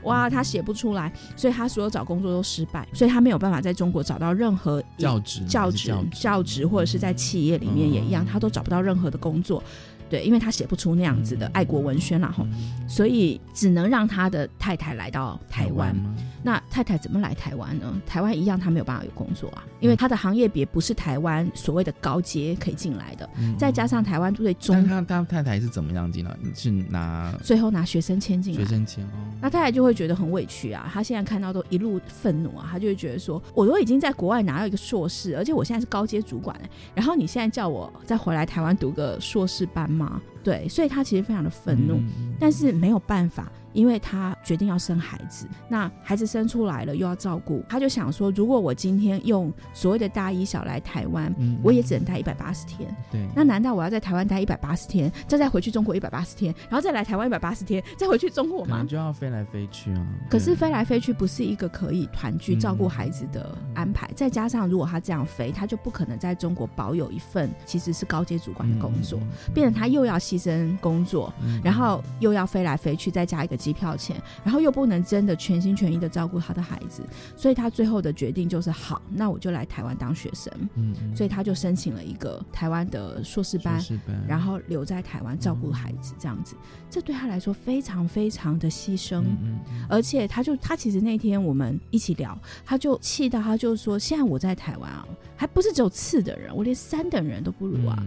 [0.01, 8.25] 哇，他写不出来，所以他所有找工作都失败，所以他没有办法在中国找到任何教职、教职、教职，或者是在企业里面也一样。
[8.25, 9.63] 他都找不到任何的工作，
[10.11, 12.45] 对，因为他写不出那样子的爱国文宣了哈，
[12.85, 15.95] 所以只能让他的太太来到台湾。
[16.43, 18.01] 那太太怎么来台湾呢？
[18.05, 23.29] 台湾一样，他没有办法有工作啊，因为他的行业别不是台湾所谓的高阶可以进来的。
[23.57, 26.35] 再加上台湾对中，他他太太是怎么样进来？
[26.55, 29.09] 是拿最后拿学生签进来，学生签哦。
[29.39, 36.59] 那太太就会觉得很委屈啊，她现在看到都一路愤怒啊，她就会觉得说，我都已经在国外拿到一个硕士，而且我现在是高阶主管，
[36.95, 40.00] 然后你现在叫我再回来台湾读个硕士班吗？
[40.43, 41.99] 对，所以他其实非常的愤怒，
[42.39, 43.51] 但是没有办法。
[43.73, 52.93] 因为他决定要生孩子，那孩子生出来了又要照顾，他就想说，如果我今天用所谓的大一小来台湾，我也只能待一百八十天。
[53.11, 58.85] 对，那难道我要在台湾待一百八十天，再再回去中国一百八十天，然后再来台湾一百八十天，再回去中国吗？
[58.87, 60.05] 就要飞来飞去啊。
[60.29, 69.17] 可是飞来飞去不是一个可以团聚照顾孩子的安排，再加上如果他这样飞，他就不可能在中国保有一份其实是高阶主管的工作，
[69.53, 73.60] 变成他又要牺牲工作，然后又要飞来飞去，再加一个。
[73.61, 77.03] 机票钱，然后又不能真的全心全意的照顾他的孩子，
[77.37, 80.51] 所以他最后的决定就是好，那我就来台湾当学生。
[80.75, 83.79] 嗯，所以他就申请了一个台湾的硕士班，
[84.27, 86.55] 然后留在台湾照顾孩子，这样子，
[86.89, 89.21] 这对他来说非常非常的牺牲。
[89.43, 98.01] 嗯，而且他就他其实那天我们一起聊，他就气到他就说，现在我在台湾啊，还不是只有次等人，我连三等人都不如啊，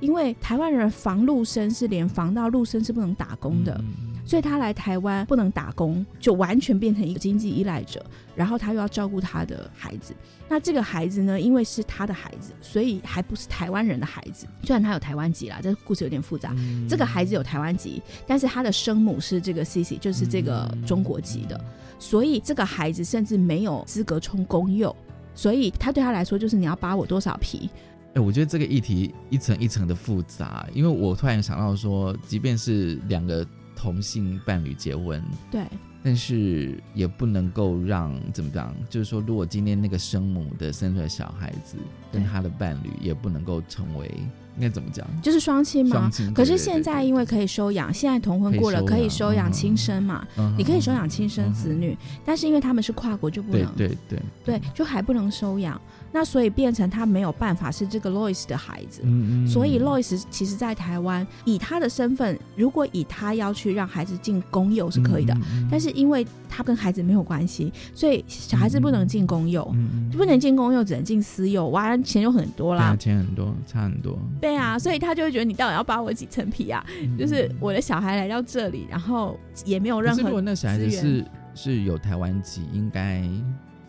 [0.00, 3.82] 因为台湾人防陆生是连防到陆生是不能打工的。
[4.24, 8.04] 所以他来台湾不能打工，就完全变成一个经济依赖者。
[8.34, 10.12] 然后他又要照顾他的孩子，
[10.48, 14.44] 那这个孩子呢，因为是他的孩子，所以还不是台湾人的孩子。
[14.64, 16.52] 虽然他有台湾籍啦，这故事有点复杂。
[16.88, 21.62] 这个孩子有台湾籍，但是他的生母是这个 C C，就是这个中国籍的，
[22.00, 24.94] 所以这个孩子甚至没有资格充公幼。
[25.32, 27.70] 所以他对他来说，就是你要扒我多少皮？
[28.14, 33.46] 哎，我觉得这个议题一层一层的复杂，因为我突然想到说，即便是两个。
[33.84, 35.62] 同性伴侣结婚，对，
[36.02, 41.76] 但是也不能够让怎么讲，就是说，如果今天那个生母的生出来小孩子
[42.10, 44.10] 跟他的伴侣也不能够成为，
[44.56, 45.06] 应该怎么讲？
[45.20, 45.96] 就是双亲吗？
[45.98, 46.32] 双亲。
[46.32, 50.26] 可是现在因为可以收养，现在同婚过了，可以收养亲生嘛？
[50.56, 53.70] 你可以收养亲生子女，但是因为他们是跨国，就不能。
[53.74, 55.78] 对对对，就还不能收养。
[56.14, 59.02] 那所以变成他没有办法是这个 Lois 的孩子，
[59.48, 65.36] 所以 Lois 其实，在台湾以他的身份，如果以他要去让孩子进公幼是可以的，
[65.68, 69.64] 但是因为他跟孩子没有关系，所以小孩子不能进公幼，
[70.12, 74.16] 不能进公幼，只能进私幼，哇，钱就很多啦，钱很多，差很多。
[74.40, 76.86] 对啊，所以他就会觉得你到底要扒我几层皮啊？
[77.18, 80.22] 就是我的小孩来到这里，然后也没有任何。
[80.22, 81.24] 如果那小孩子是
[81.56, 83.20] 是有台湾籍，应该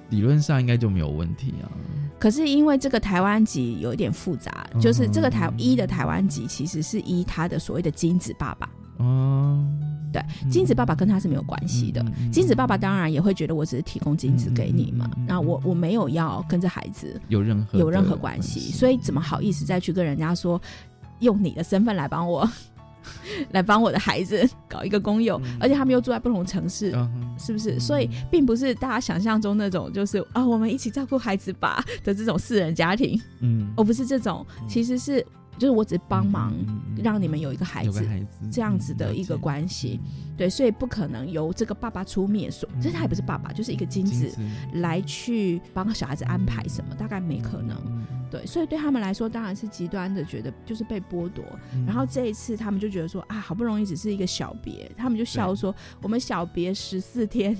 [0.09, 1.69] 理论上应该就没有问题啊。
[2.17, 8.69] 可是因为这个台湾籍有一点复杂，就是这个台一的台湾籍其实是依他的所谓的精子爸爸。
[8.97, 9.61] 哦，
[10.13, 12.03] 对，精子爸爸跟他是没有关系的。
[12.31, 20.59] 精子爸爸当然也会觉得我只是提供精子给你嘛，那我我没有要跟这孩子有任何有任何关系，所以怎么好意思再去跟人家说
[21.19, 22.49] 用你的身份来帮我？
[23.51, 26.91] 来帮我的孩子搞一个公幼，而且他们又住在不同城市，
[27.37, 27.79] 是不是？
[27.79, 35.25] 所以并不是大家想象中那种，就是啊，我们一起照顾孩子吧 的这种四人家庭，嗯，而不是这种，其实是
[35.57, 36.53] 就是我只帮忙
[37.01, 38.05] 让你们有一个孩子
[38.51, 39.99] 这样子的一个关系，
[40.37, 44.29] 对，所以不可能由这个爸爸出面说，其实他也不是爸爸，就是一个金子
[44.73, 47.77] 来去帮小孩子安排什么，大概没可能。
[48.31, 51.43] 对，所以对他们来说，当然是极端的，觉得就是被剥夺。
[51.85, 57.55] 然后这一次，他们就觉得说啊，好不容易只是一个小别，他们就笑说，我们小别十四天，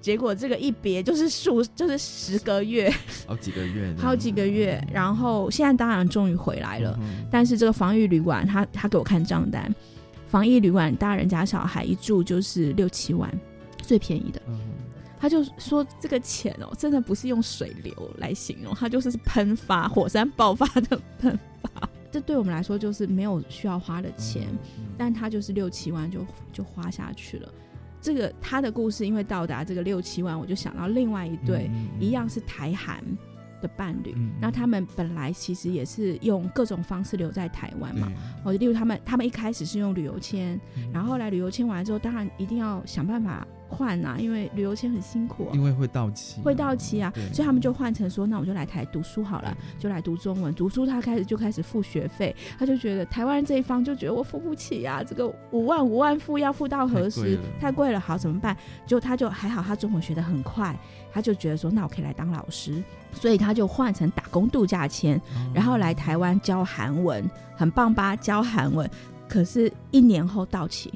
[0.00, 2.92] 结果这个一别就是数，就是十个月，
[3.26, 4.82] 好几个月，好几个月。
[4.92, 6.98] 然后现在当然终于回来了，
[7.30, 9.74] 但是这个防疫旅馆，他他给我看账单，
[10.26, 13.30] 防疫旅馆大人加小孩一住就是六七万，
[13.82, 14.42] 最便宜的。
[15.20, 21.88] 他就说这个钱哦，真的不是用水流来形容，它就是喷发，火山爆发的喷发。
[22.10, 24.48] 这对我们来说就是没有需要花的钱，
[24.96, 27.48] 但他就是六七万就就花下去了。
[28.00, 33.04] 这个他的故事，因为到达这个六七万，我就想到另外一对，一样是台韩
[33.60, 34.16] 的伴侣。
[34.40, 38.10] 那他们本来其实也是用各种方式留在台湾嘛，
[38.44, 40.58] 哦，例如他们他们一开始是用旅游签，
[40.92, 43.46] 然后后来旅游签完之后，当然一定要想办法。
[43.72, 57.38] 换啊，因为旅游签很辛苦，啊因为会到期，会到期啊，所以他们就换成说，那我就来台读书好了，就来读中文，读书他开始就开始付学费，他就觉得台湾这一方就觉得我付不起啊，这个五万五万付要付到何时？
[57.60, 58.56] 太贵了，好怎么办？
[58.84, 60.76] 就他就还好，他中文学的很快，
[61.12, 62.82] 他就觉得说，那我可以来当老师，
[63.12, 65.20] 所以他就换成打工度假签，
[65.54, 68.14] 然后来台湾教韩文，很棒吧？
[68.16, 68.88] 教韩文，
[69.28, 70.92] 可是一年后到期。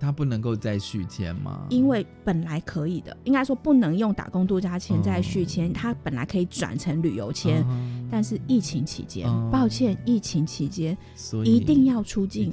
[0.00, 1.66] 他不能够再续签吗？
[1.70, 7.66] 因为本来可以的，应该说不能用打工度假签再续签，他本来可以转成旅游签，
[8.08, 10.96] 但是疫情期间，抱歉，疫情期间
[11.44, 12.52] 一定要出境，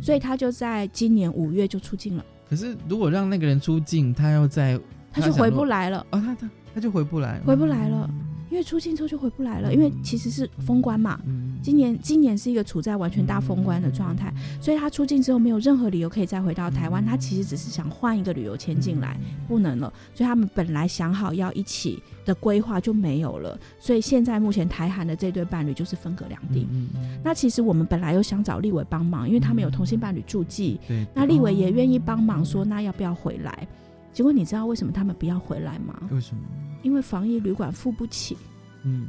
[0.00, 2.24] 所以他就在今年五月就出境了。
[2.48, 4.80] 可是如果让那个人出境，他要在，
[5.12, 8.08] 他就回不来了啊，他他他就回不来，回不来了。
[8.50, 11.18] 因为出境之后就回不来了，因为其实是封关嘛。
[11.62, 17.02] 今年今年是一个处在完全大封关的状态，所以他出境之后没有任何理由可以再回到台湾。
[17.02, 19.16] 他其实只是想换一个旅游签进来，
[19.48, 19.90] 不能了。
[20.14, 23.58] 所以他们本来想好要一起的规划就没有了。
[23.80, 26.68] 所以现在目前台韩的这对伴侣就是分隔两地。
[27.24, 30.78] 那其实我们本来又想找立伟帮忙，因为他们有同性伴侣住记。
[31.14, 33.66] 那立伟也愿意帮忙，说那要不要回来？
[34.12, 36.08] 结果你知道为什么他们不要回来吗？
[36.10, 36.42] 为什么？
[36.82, 38.36] 因为防疫旅馆付不起，
[38.82, 39.08] 嗯，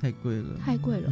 [0.00, 1.10] 太贵了，太贵了。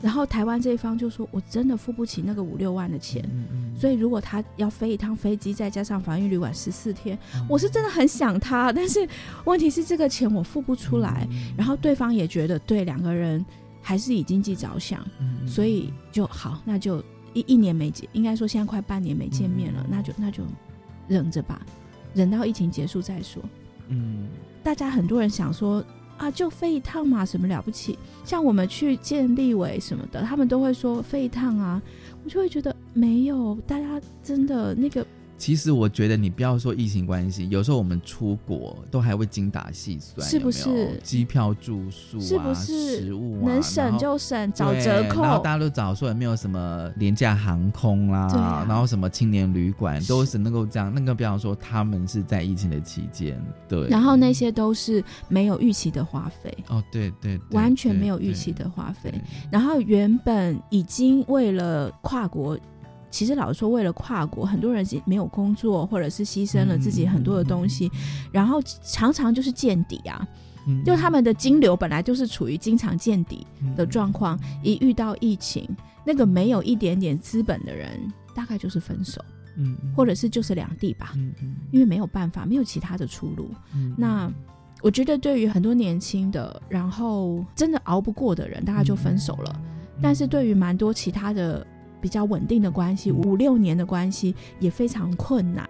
[0.00, 3.28] 然后台湾这一方就说：“我真的付不起那个五六万的钱，
[3.76, 8.72] 所以如果他要飞一趟飞机，再加上防疫旅馆十四天，我是真的很想他。
[8.72, 9.04] 但是
[9.44, 11.26] 问题是这个钱我付不出来。
[11.56, 13.44] 然后对方也觉得对两个人
[13.82, 15.04] 还是以经济着想，
[15.48, 17.02] 所以就好，那就
[17.34, 20.44] 一一年没见，应该说现在快半年没见面了，那就那就
[21.08, 21.60] 忍着吧，
[22.18, 23.42] 忍到疫情结束再说。”
[23.88, 24.26] 嗯。
[24.62, 25.82] 大家很多人想说
[26.18, 27.98] 啊，就飞一趟嘛，什么了不起？
[28.24, 31.80] 像我们去见立伟什么的，他们都会说飞一趟啊，
[32.24, 35.06] 我就会觉得没有，大家真的那个。
[35.38, 41.00] 其实我觉得你不要说疫情关系，有时候我们出国都还会精打细算，是不是？
[41.02, 45.22] 机票、住宿啊，食物能省就省，找折扣。
[45.22, 50.92] 然后大家都找说有没有什么廉价航空啦，然后什么青年旅馆，都是能够这样。
[50.92, 53.86] 那个比方说他们是在疫情的期间，对。
[53.88, 59.14] 然后那些都是没有预期的花费哦，对对，完全没有预期的花费。
[59.52, 62.58] 然后原本已经为了跨国。
[63.10, 67.90] 其实老实说，为了跨国，很多人没有工作，或者是牺牲了自己很多的东西，
[68.30, 70.26] 然后常常就是见底啊。
[70.84, 75.66] 就他们的金流本来就是处于经常见底的状况，一遇到疫情，
[76.04, 77.88] 那个没有一点点资本的人，
[78.34, 79.24] 大概就是分手，
[79.56, 83.48] 嗯，或者是就是两地吧，嗯嗯，因为没有办法，没有其他的出路。
[83.96, 84.30] 那
[84.82, 89.58] 我觉得对于很多年轻的，然后真的熬不过的人，大概就分手了。
[90.02, 91.66] 但是对于蛮多其他的。
[92.00, 95.68] 比较稳定的关系，五六年的关系也非常困难。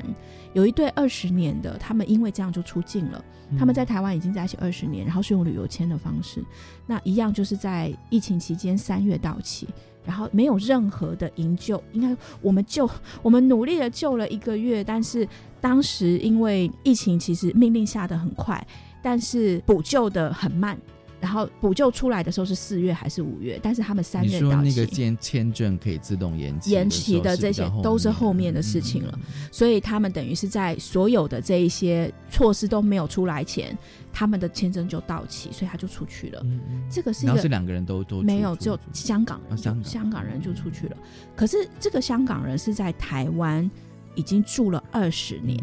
[0.54, 3.24] 有一对二十年的，他们因为这样就出境了。
[3.58, 6.44] 他们在台湾已经在一起二十年，然后是用旅游签的方式。
[6.86, 9.66] 那一样就是在疫情期间三月到期，
[10.04, 11.82] 然后没有任何的营救。
[11.92, 12.88] 应该我们救，
[13.22, 15.26] 我们努力的救了一个月，但是
[15.62, 18.66] 当时因为疫情，其实命令下的很快，
[19.02, 20.78] 但是补救的很慢。
[21.20, 23.58] 然后补救出来的时候是四月还是五月？
[23.62, 24.68] 但是他们三月到期。
[24.68, 26.70] 那个签签证可以自动延期？
[26.70, 29.18] 延期的这些都是后面的事情了。
[29.50, 33.76] 所以他们等于是在所有的这一些措施都没有出来前，
[34.12, 36.46] 他们的签证就到期，所以他就出去了。
[36.90, 40.96] 这个是一个两个人都都没有，只有香港香香港人就出去了。
[41.34, 43.68] 可是这个香港人是在台湾
[44.14, 45.58] 已经住了二十年。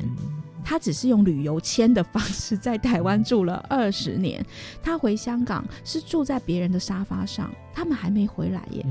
[0.65, 4.43] 他只是用旅游签的方式在台湾住了二十年，
[4.81, 8.83] 他回香港是住在别人的沙发上，他们还没回来耶。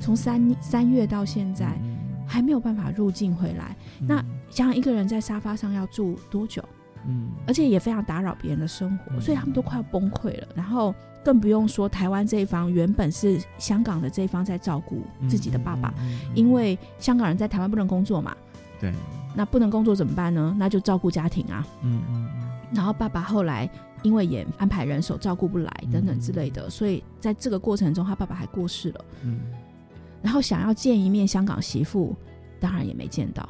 [0.00, 1.76] 从三三月到现在，
[2.24, 3.76] 还没有办法入境回来。
[3.98, 6.62] 那想想一个人在沙发上要住多久？
[7.06, 10.46] 嗯，而且也非常打扰别人的生活，所以他们都快要崩溃了。
[10.54, 10.94] 然后
[11.24, 15.92] 更不用说台湾这一方，原本是香港的这一方在照顾自己的爸爸，
[16.34, 18.36] 因为香港人在台湾不能工作嘛。
[18.80, 18.92] 对。
[19.38, 20.52] 那不能工作怎么办呢？
[20.58, 21.64] 那就照顾家庭啊。
[21.80, 22.48] 嗯嗯嗯。
[22.74, 23.70] 然后爸爸后来
[24.02, 29.04] 因为也安排人手照顾不来等等之类的，所以在这个过程中，他爸爸还过世了。
[29.22, 29.38] 嗯。
[30.20, 32.16] 然后想要见一面香港媳妇，
[32.58, 33.48] 当然也没见到。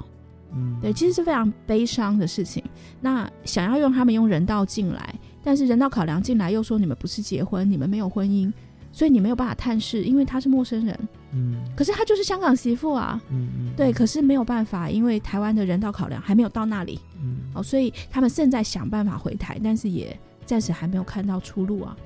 [0.55, 0.79] 嗯。
[0.83, 2.63] 对，其实是非常悲伤的事情。
[3.01, 8.53] 那想要用他们用人道进来，但是人道考量进来又说你们不是结婚，你们没有婚姻。
[8.93, 11.09] 所以你没有办法探视，因为他是陌生人。
[11.33, 13.21] 嗯，可是她就是香港媳妇啊。
[13.31, 16.99] 嗯嗯，对，可是没有办法，因为台湾的人道考量还没有到那里。
[17.23, 21.97] 嗯，哦，所以他们正在想办法回台，但是也暂时还没有看到出路啊。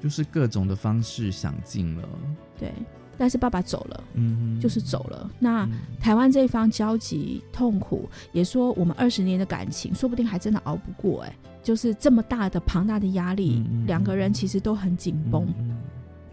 [0.00, 2.08] 就是各种的方式想尽了。
[2.56, 2.72] 对，
[3.16, 5.28] 但是爸爸走了，嗯，就是走了。
[5.40, 5.68] 那
[5.98, 11.22] 台湾这一方焦急痛苦，也说我们二十年的感情，说不定还真的熬不过。
[11.22, 15.52] 哎，就是这么大的庞大的压力，两个人其实都很紧绷。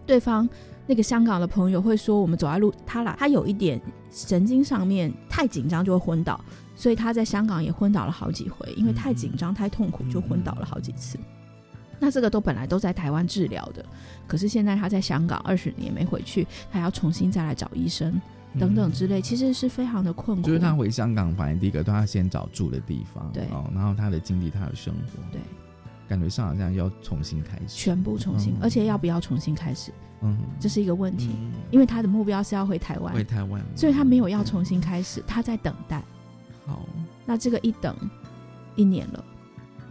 [0.05, 0.47] 对方
[0.87, 3.81] 那个香港的朋友会说，我们走在路，他啦，他有一点
[4.11, 6.39] 神经上面太紧张就会昏倒，
[6.75, 11.17] 所以他在香港也昏倒了好几回，因为太紧张太痛苦就昏倒了好几次。
[11.97, 13.83] 那这个都本来都在台湾治疗的，
[14.27, 18.21] 可是现在他在香港二十年没回去，他要重新再来找医生
[18.59, 20.43] 等等之类，其实是非常的困苦。
[20.45, 25.39] 就是他回香港，反正第一个都要先找住的地方，对哦，然后他的经历，他的生活，对。
[26.07, 29.91] 感觉上好像要重新开始，全部重新，而且要不要重新开始？
[30.21, 31.31] 嗯，这是一个问题，
[31.71, 36.03] 因为他的目标是要回台湾，回台湾，所以他没有要重新开始，他在等待。
[36.65, 36.87] 好，
[37.25, 37.95] 那这个一等
[38.75, 39.25] 一年了，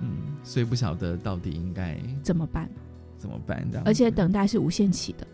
[0.00, 2.68] 嗯，所以不晓得到底应该怎么办？
[3.18, 3.64] 怎么办？
[3.70, 5.26] 这样，而且等待是无限期的。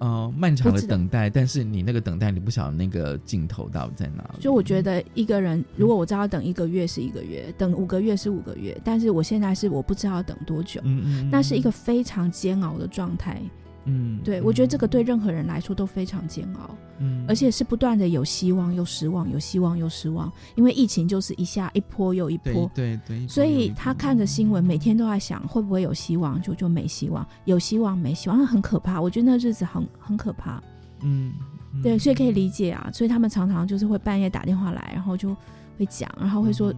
[0.00, 4.40] 呃，漫长的等待，但是你那个等待，你不晓得那个尽头到底在哪里。
[4.40, 13.42] 就我觉得一个人，如果我知道等一个月是一个月，等五个月是五个月，但是我现在是我不知道等多久，嗯嗯，那是一个非常煎熬的状态。
[13.84, 29.00] 嗯，对，我觉得这个对任何人来说都非常煎熬，嗯，而且是不断的有希望又失望，有希望又失望，因为疫情就是一下一波又一波，对对，所以他看着新闻，每天都在想会不会有希望，就就没希望，有希望没希望，很可怕。
[29.00, 30.62] 我觉得那日子很很可怕，
[31.02, 31.32] 嗯，
[31.82, 35.34] 对，所以可以理解啊，所以他们常常就是会半夜打电话来，然后就
[35.78, 36.72] 会讲，然后会说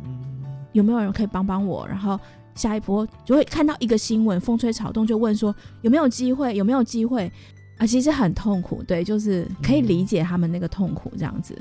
[0.72, 2.18] 有没有人可以帮帮我，然后。
[2.54, 7.30] 下一波就会看到一个新闻，风吹草动就问说有没有机会，有没有机会
[7.78, 7.86] 啊？
[7.86, 11.56] 其实很痛苦，对，就是可以理解他们那个痛苦这样子。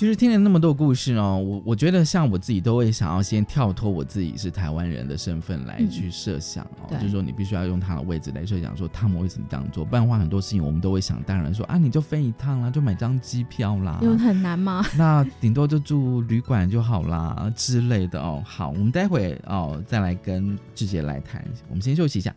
[0.00, 14.82] 其实听了那么多故事哦，我我觉得像我自己都会想要先跳脱我自己是台湾人的身份来去设想哦，就是说你必须要用他的位置来设想，说他们为什么这样做，不然的话很多事情我们都会想当然说啊，你就飞一趟啦，就买张机票啦，有很难吗？
[14.96, 18.42] 那顶多就住旅馆就好啦之类的哦。
[18.42, 22.34] 好，我们待会哦再来跟志杰来谈，我们先休息一下。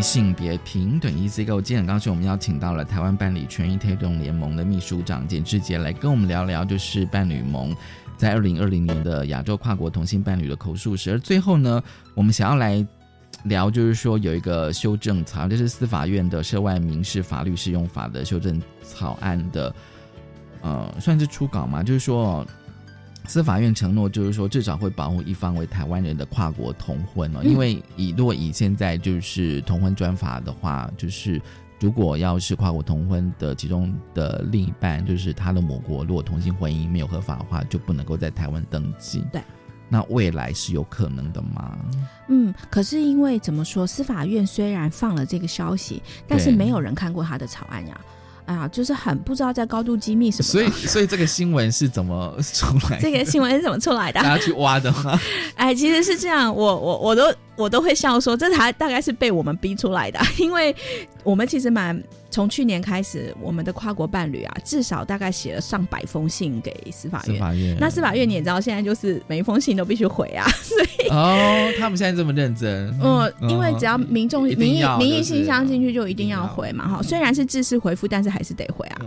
[0.00, 7.74] 性别平等 ECGO 今天很高兴我们邀请到了台湾伴侣权益推动联盟的秘书长简志杰来跟我们聊聊，就是伴侣盟
[8.16, 11.10] 在二零二零年的亚洲跨国同性伴侣的口述史。
[11.10, 11.82] 而最后呢，
[12.14, 12.86] 我们想要来
[13.44, 19.74] 聊，就是说有一个修正草案，就是司法院的涉外民事法律适用法的修正草案的，
[20.62, 22.46] 呃，算是初稿嘛，就是说。
[23.28, 31.40] 司法院承诺，就是说至少会保护一方为台湾人的跨国同婚哦，因为以如果以现在就是同婚专法的话，就是
[31.78, 39.22] 如果要是跨国同婚的其中的另一半，就是他的母国，如果同性婚姻没有合法的话，就不能够在台湾登记。
[39.30, 39.42] 对，
[39.90, 41.78] 那未来是有可能的吗？
[42.28, 48.00] 嗯，可是因为怎么说，司法院虽然放了这个消息，但是没有人看过他的草案呀。
[48.48, 50.42] 哎呀，就是很不知道在高度机密什么。
[50.44, 52.98] 所以，所以这个新闻是怎么出来？
[52.98, 54.20] 这个新闻是怎么出来的？
[54.20, 55.20] 大家去挖的吗？
[55.54, 57.22] 哎，其实是这样，我我我都。
[57.58, 60.72] 我都会笑说，这才大概是被我们逼出来的，因为
[61.24, 67.34] 我们其实蛮从去年开始，我们的跨国伴侣啊，至少大概写了上百封信给司法院。
[67.34, 79.00] 司法院，那司法院你也知道，现在就是每一封信都必须回啊， 所以哦，他们现在这么认真，嗯，因为只要民众民意民意信箱进去就一定要回嘛，哈，虽然是自式回复，但是还是得回啊。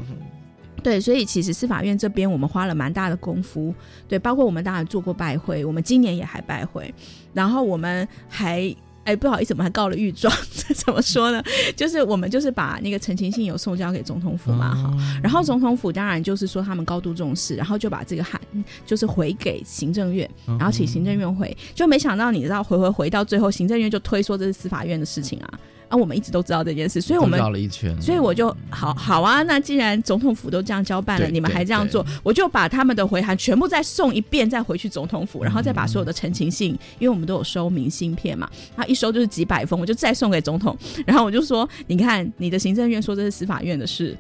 [0.84, 3.72] 对，所以其实司法院这边我们花了蛮大的功夫，
[4.08, 6.92] 对，包括我们当然做过拜会，我们今年也还拜会，
[7.34, 11.44] 然后我们还哎不好意思，我们还告了御状，这 怎么说呢？
[11.76, 14.94] 就是我们就是把那个陈情信有送交给总统府嘛，哈，
[15.24, 18.40] 然后总统府当然就是说他们高度重视，然后就把这个函
[18.86, 25.60] 就是回给行政院，然后请行政院回，就没想到你知道回回回到最后，行政院就推说这是司法院的事情啊。
[25.92, 29.44] 啊，我们一直都知道这件事，所以我们绕了一圈，所以我就好好啊。
[29.44, 40.78] 那既然总统府都这样交办了，你们还这样做，我就把他们的回函全部再送一遍，再回去总统府，然后再把所有的陈情信，因为我们都有收明信片嘛，他一收就是几百封，我就再送给总统。
[41.06, 44.18] 然后我就说，你看你的行政院说这是司法院的事，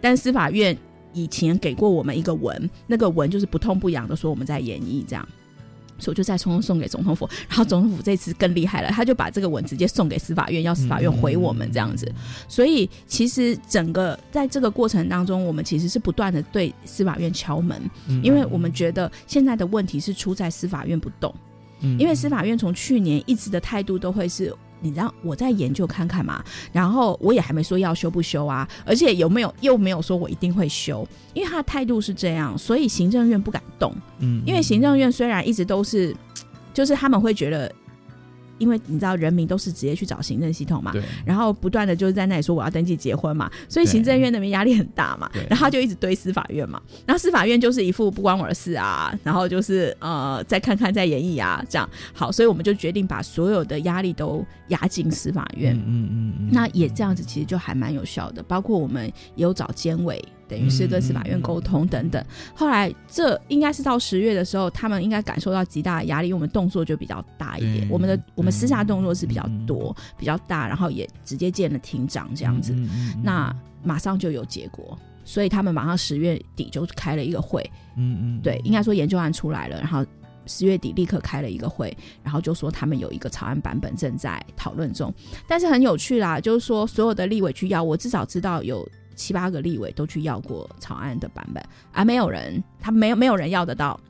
[0.00, 0.74] 但司法院
[1.12, 5.28] 以前给过我们一个文，那个文就是不痛不痒的说我们在演绎这样。
[6.00, 12.10] 所以就再匆匆送给总统府，然后总统府这次更厉害了，他就把这个文直接送给司法院，要司法院回我们这样子。
[12.48, 17.80] 所以其实整个在这个过程当中，我们其实是不断的对司法院敲门，
[18.22, 21.34] 因为我们觉得现在的问题是出在司法院不动，
[21.98, 24.54] 因为司法院从去年一直的态度都会是。
[24.80, 33.94] 你让我再研究看看嘛，然后我也还没说要修不修啊，而且有没有又没有说我一定会修，因为他的态度是这样，所以行政院不敢动。
[34.18, 36.14] 嗯，因为行政院虽然一直都是，
[36.74, 37.72] 就是他们会觉得。
[38.60, 40.92] 因为你知道，人民都是直接去找行政系统嘛，
[41.24, 51.88] 然后不断的就是在那里说我要登记结婚嘛，所以行政院那边压力很大嘛，然后就一直堆司法院嘛，然后司法院就是一副不关我的事啊，然后就是呃再看看再演绎啊，这样。
[52.12, 60.22] 好，所以我们就决定把所有的压力都压进司法院，嗯嗯嗯，那也这样子其实就还蛮有效的，包括我们也有找监委。
[60.50, 62.22] 等于是跟司法院沟通等等，
[62.56, 72.74] 后来这应该是到十月的时候，他们应该感受到极大的压力，因为我们动作就比较大一点，我们的我们私下动作是比较多、比较大，然后也直接见了庭长这样子，
[73.22, 77.62] 那马上就有结果，所以他们马上十月底就开了一个会，
[77.96, 80.04] 嗯嗯，对，应该说研究案出来了，然后
[80.46, 85.14] 十月底立刻开了一个会，然后就说他们有一个草案版本正在讨论中，
[85.46, 88.84] 但是很有趣啦，就是说所有的立委去要，我至少知道有。
[89.20, 91.62] 七八个立委都去要过草案的版本，
[91.92, 94.00] 而没有人，他没有没有人要得到。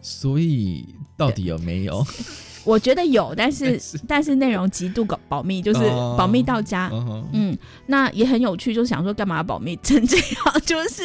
[0.00, 0.86] 所以
[1.16, 2.02] 到底有没有？
[2.64, 3.78] 我觉得有，但是
[4.08, 5.80] 但是内容极度保保密，就是
[6.16, 6.90] 保密到家。
[7.32, 10.60] 嗯，那也很有趣，就是想说干嘛保密成这样？
[10.64, 11.02] 就是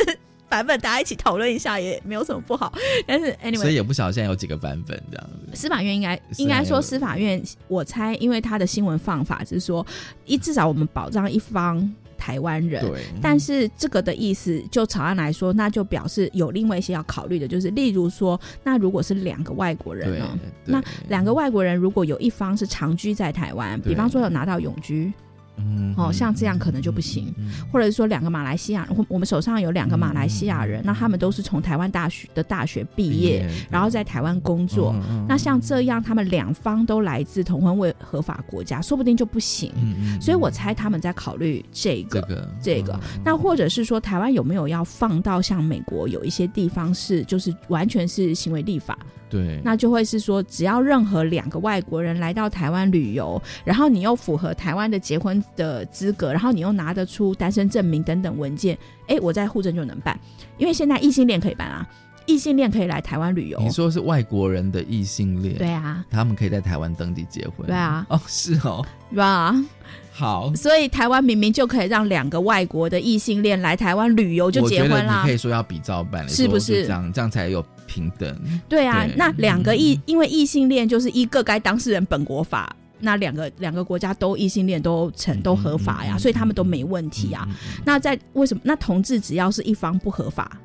[0.49, 2.73] 版本大家一起讨论一下也没有什么不好。
[3.05, 5.55] 但是 anyway，所以也不晓得现在有几个版本这样子。
[5.55, 9.85] 司法院应该应该说司法院，我猜因为他的新闻放法是说，
[10.25, 11.77] 一至少我们保障一方。
[12.21, 12.85] 台湾人，
[13.19, 20.39] 但是这个的意思，就草案来说，那就表示有另外一些要考虑的，就是例如说，那如果是两个外国人呢？
[20.65, 25.11] 那两个外国人如果有一方是长居在台湾，比方说有拿到永居。
[25.65, 27.33] 嗯，哦，像这样可能就不行，
[27.71, 34.95] 或者是说两个马来西亚，我我们手上有两个马来西亚人，那他们都是从台湾大学的大学毕业，然后在台湾工作，
[35.27, 39.71] 那像这样，他们两方都来自同婚未合法国家，说不定就不行。
[40.19, 48.97] 所以我猜他们在考虑这个这个，那或者是说台湾有没有要放到像美国有一些地方是就是完全是行为立法。
[49.31, 58.77] 对，那就会是说，只要任何两个外国人来到台湾旅游，然后你又符合台湾的结婚的资格，然后你又拿得出单身证明等等文件，
[59.07, 60.19] 哎，我在户政就能办，
[60.57, 61.87] 因为现在异性恋可以办啊。
[62.27, 63.59] 异性恋可以来台湾旅游。
[63.59, 65.55] 你说是外国人的异性恋？
[65.57, 67.65] 对啊，他们可以在台湾登记结婚。
[67.65, 69.55] 对啊，哦，是哦，对吧？
[70.13, 75.21] 好，所以台湾明明就可以让两个外国的异性恋来台湾旅游就结婚啦。
[75.23, 77.11] 你可以说要比照办，是不是这样？
[77.11, 78.41] 这样才有平等。
[78.69, 87.45] 对啊，那两个异因为异性恋就是一个该当事人本国法，那两个两个国家都异性恋都成都合法呀，所以他们都没问题啊。
[87.83, 88.61] 那在为什么？
[88.63, 90.57] 那同志只要是一方不合法。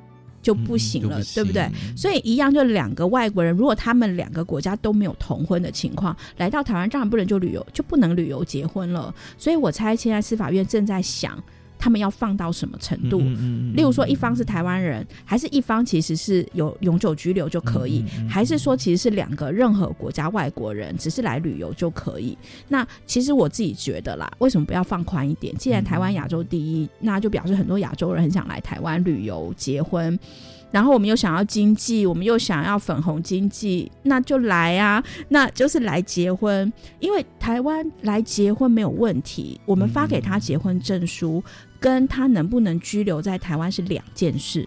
[0.42, 1.68] 就不行了，对不对？
[1.96, 9.12] 所以一样，就两个外国人，如果他们两个国家都没有同婚的情况，来到台湾，当然不能就旅游，就不能旅游结婚了。
[9.36, 11.36] 所以我猜，现在司法院正在想。
[11.78, 13.20] 他们要放到什么程度？
[13.74, 22.36] 例如说，一方是台湾人，还是一方其实是有永久居留就可以，还是说其实是两个任何国家外国人，只是来旅游就可以？
[22.68, 25.54] 那其实我自己觉得啦，为什么不要放宽一点？
[25.56, 30.18] 既然台湾亚洲第一，那就表示很多亚洲人很想来台湾旅游、结婚。
[30.72, 35.02] 然后我们又想要经济，我们又想要粉红经济，那就来啊！
[35.30, 39.58] 那就是来结婚，因为台湾来结婚没有问题。
[39.64, 41.42] 我们发给他结婚证书，
[41.80, 44.66] 跟他能不能居留在台湾是两件事，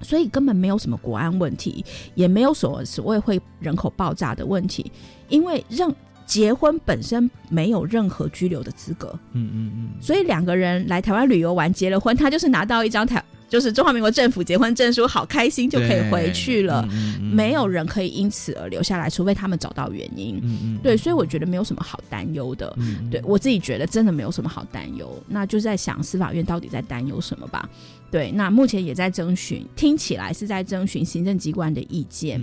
[0.00, 4.90] 所以根本没有什么国安问题，也没有所所谓会人口爆炸的问题，
[5.28, 5.94] 因为任
[6.26, 9.18] 结婚本身没有任何居留的资格。
[9.32, 9.88] 嗯嗯嗯。
[10.00, 13.22] 所以两个人来台湾旅游完结了婚，他就是拿到一张台。
[13.56, 16.86] 就是中华民国政府结婚证书，好开心就可以回去了，
[17.22, 20.78] 没有人可以因此而留下来，除非他们找到原因。
[20.82, 22.76] 对，所以我觉得没有什么好担忧的。
[23.10, 27.66] 对我自己觉得真的没有什么好担忧，那就在想司法院到底在担忧什么吧。
[28.10, 32.38] 对，那目前也在征询，听起来是在征询行政机关的意见。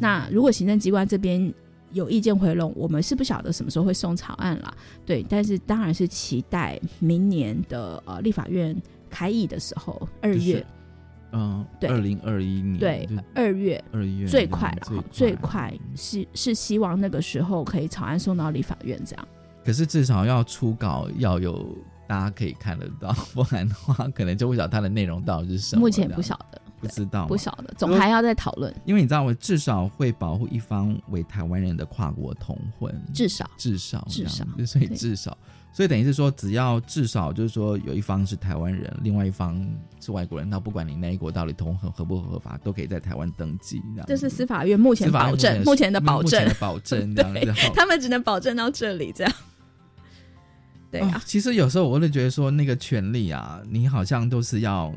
[0.00, 1.52] 那如果行政机关这边
[1.92, 4.74] 有意见回笼，我们是不晓得什么时候会送草案了。
[5.04, 8.74] 对，但是当然是期待明年的呃立法院。
[9.14, 10.66] 开议的时候，二月，
[11.30, 19.28] 嗯，对，二零二一年，对，二月，二月最快了，最快是是希望那个时候可以草案送到立法院这样。
[19.64, 25.80] 可是至少要初稿要有大家可以看得到， 不然的话可能就不晓得它的内容到底是什么。
[25.80, 28.74] 目前不晓得，不知道，不晓得，总还要再讨论。
[28.84, 35.36] 因为你知道，我至少会保护一方为台湾人的跨国同婚，至少，至少，至少，所以至少。
[35.74, 39.60] 所以等于是说，只要至少就是说有一方是台湾人，另外一方
[40.00, 43.82] 是外国人，那不管你那一国到底同合合不合法，都可以在台湾登记。
[44.06, 47.72] 这是司法院目前保证，目前的保证，保证 这样子。
[47.74, 49.32] 他们只能保证到这里，这样。
[50.92, 54.94] 对啊，其实有时候我会觉得说，那个权利啊，你好像都是要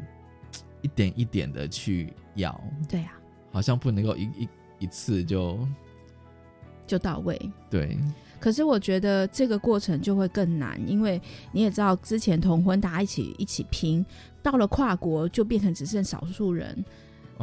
[0.84, 2.56] 一点一点的去要。
[2.88, 3.14] 对啊，
[3.52, 4.50] 好像不能够一一
[4.82, 5.58] 一次就
[6.86, 7.52] 就到位。
[7.68, 7.98] 对。
[8.40, 11.22] 可是我觉得这个过程就会更难，因为
[11.52, 14.06] 你也知道，之前同婚大家一起一起拼，
[14.44, 16.84] 到了跨国就变成只剩少数人。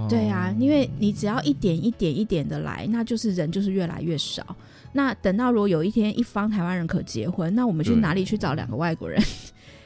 [0.09, 4.57] 对啊，因为你只要一点一点一点的来，那就是人就是越来越少。
[4.93, 9.23] 那等到如果有一天一方台湾人可结婚，那我们去哪里去找两个外国人？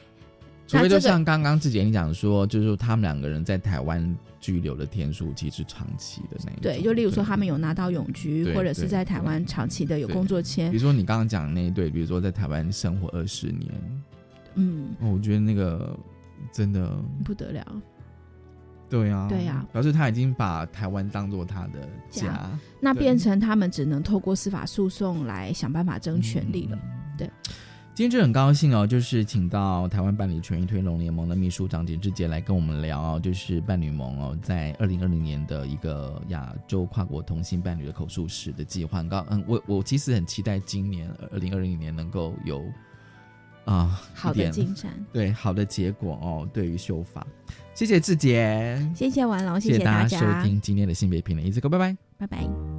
[0.67, 4.17] 除非就像刚刚志杰你讲说，就是他们两个人在台湾。
[4.39, 10.71] 居留的天数其实是长期的那对，就例如说他们有拿到永居，或者是在台湾长期的有工作签。
[10.71, 14.01] 比如说你刚刚讲那一对，比如说在台湾生活二十年，
[14.55, 15.97] 嗯，我觉得那个
[16.51, 17.81] 真的不得了。
[18.89, 22.49] 对呀，对呀，表示他已经把台湾当做他的家，
[22.81, 26.79] 那变成他们只能透过司法诉讼来想办法争权利了。
[27.17, 27.29] 对。
[27.99, 39.03] 今天就很高兴哦，就是请到台湾伴侣权益推动联盟的秘书长简志杰来跟我们聊哦，就是伴侣盟哦，在二零二零年的一个亚洲跨国同性伴侣的口述史的计划。
[39.03, 42.63] 刚嗯，我我其实很期待今年二零二零年能够有
[43.65, 46.49] 啊好的进展，对好的结果哦。
[46.53, 47.27] 对于修法，
[47.73, 52.78] 谢谢志杰，谢谢王龙，谢谢大家收听今天的性别平等，一次哥，拜拜，拜拜。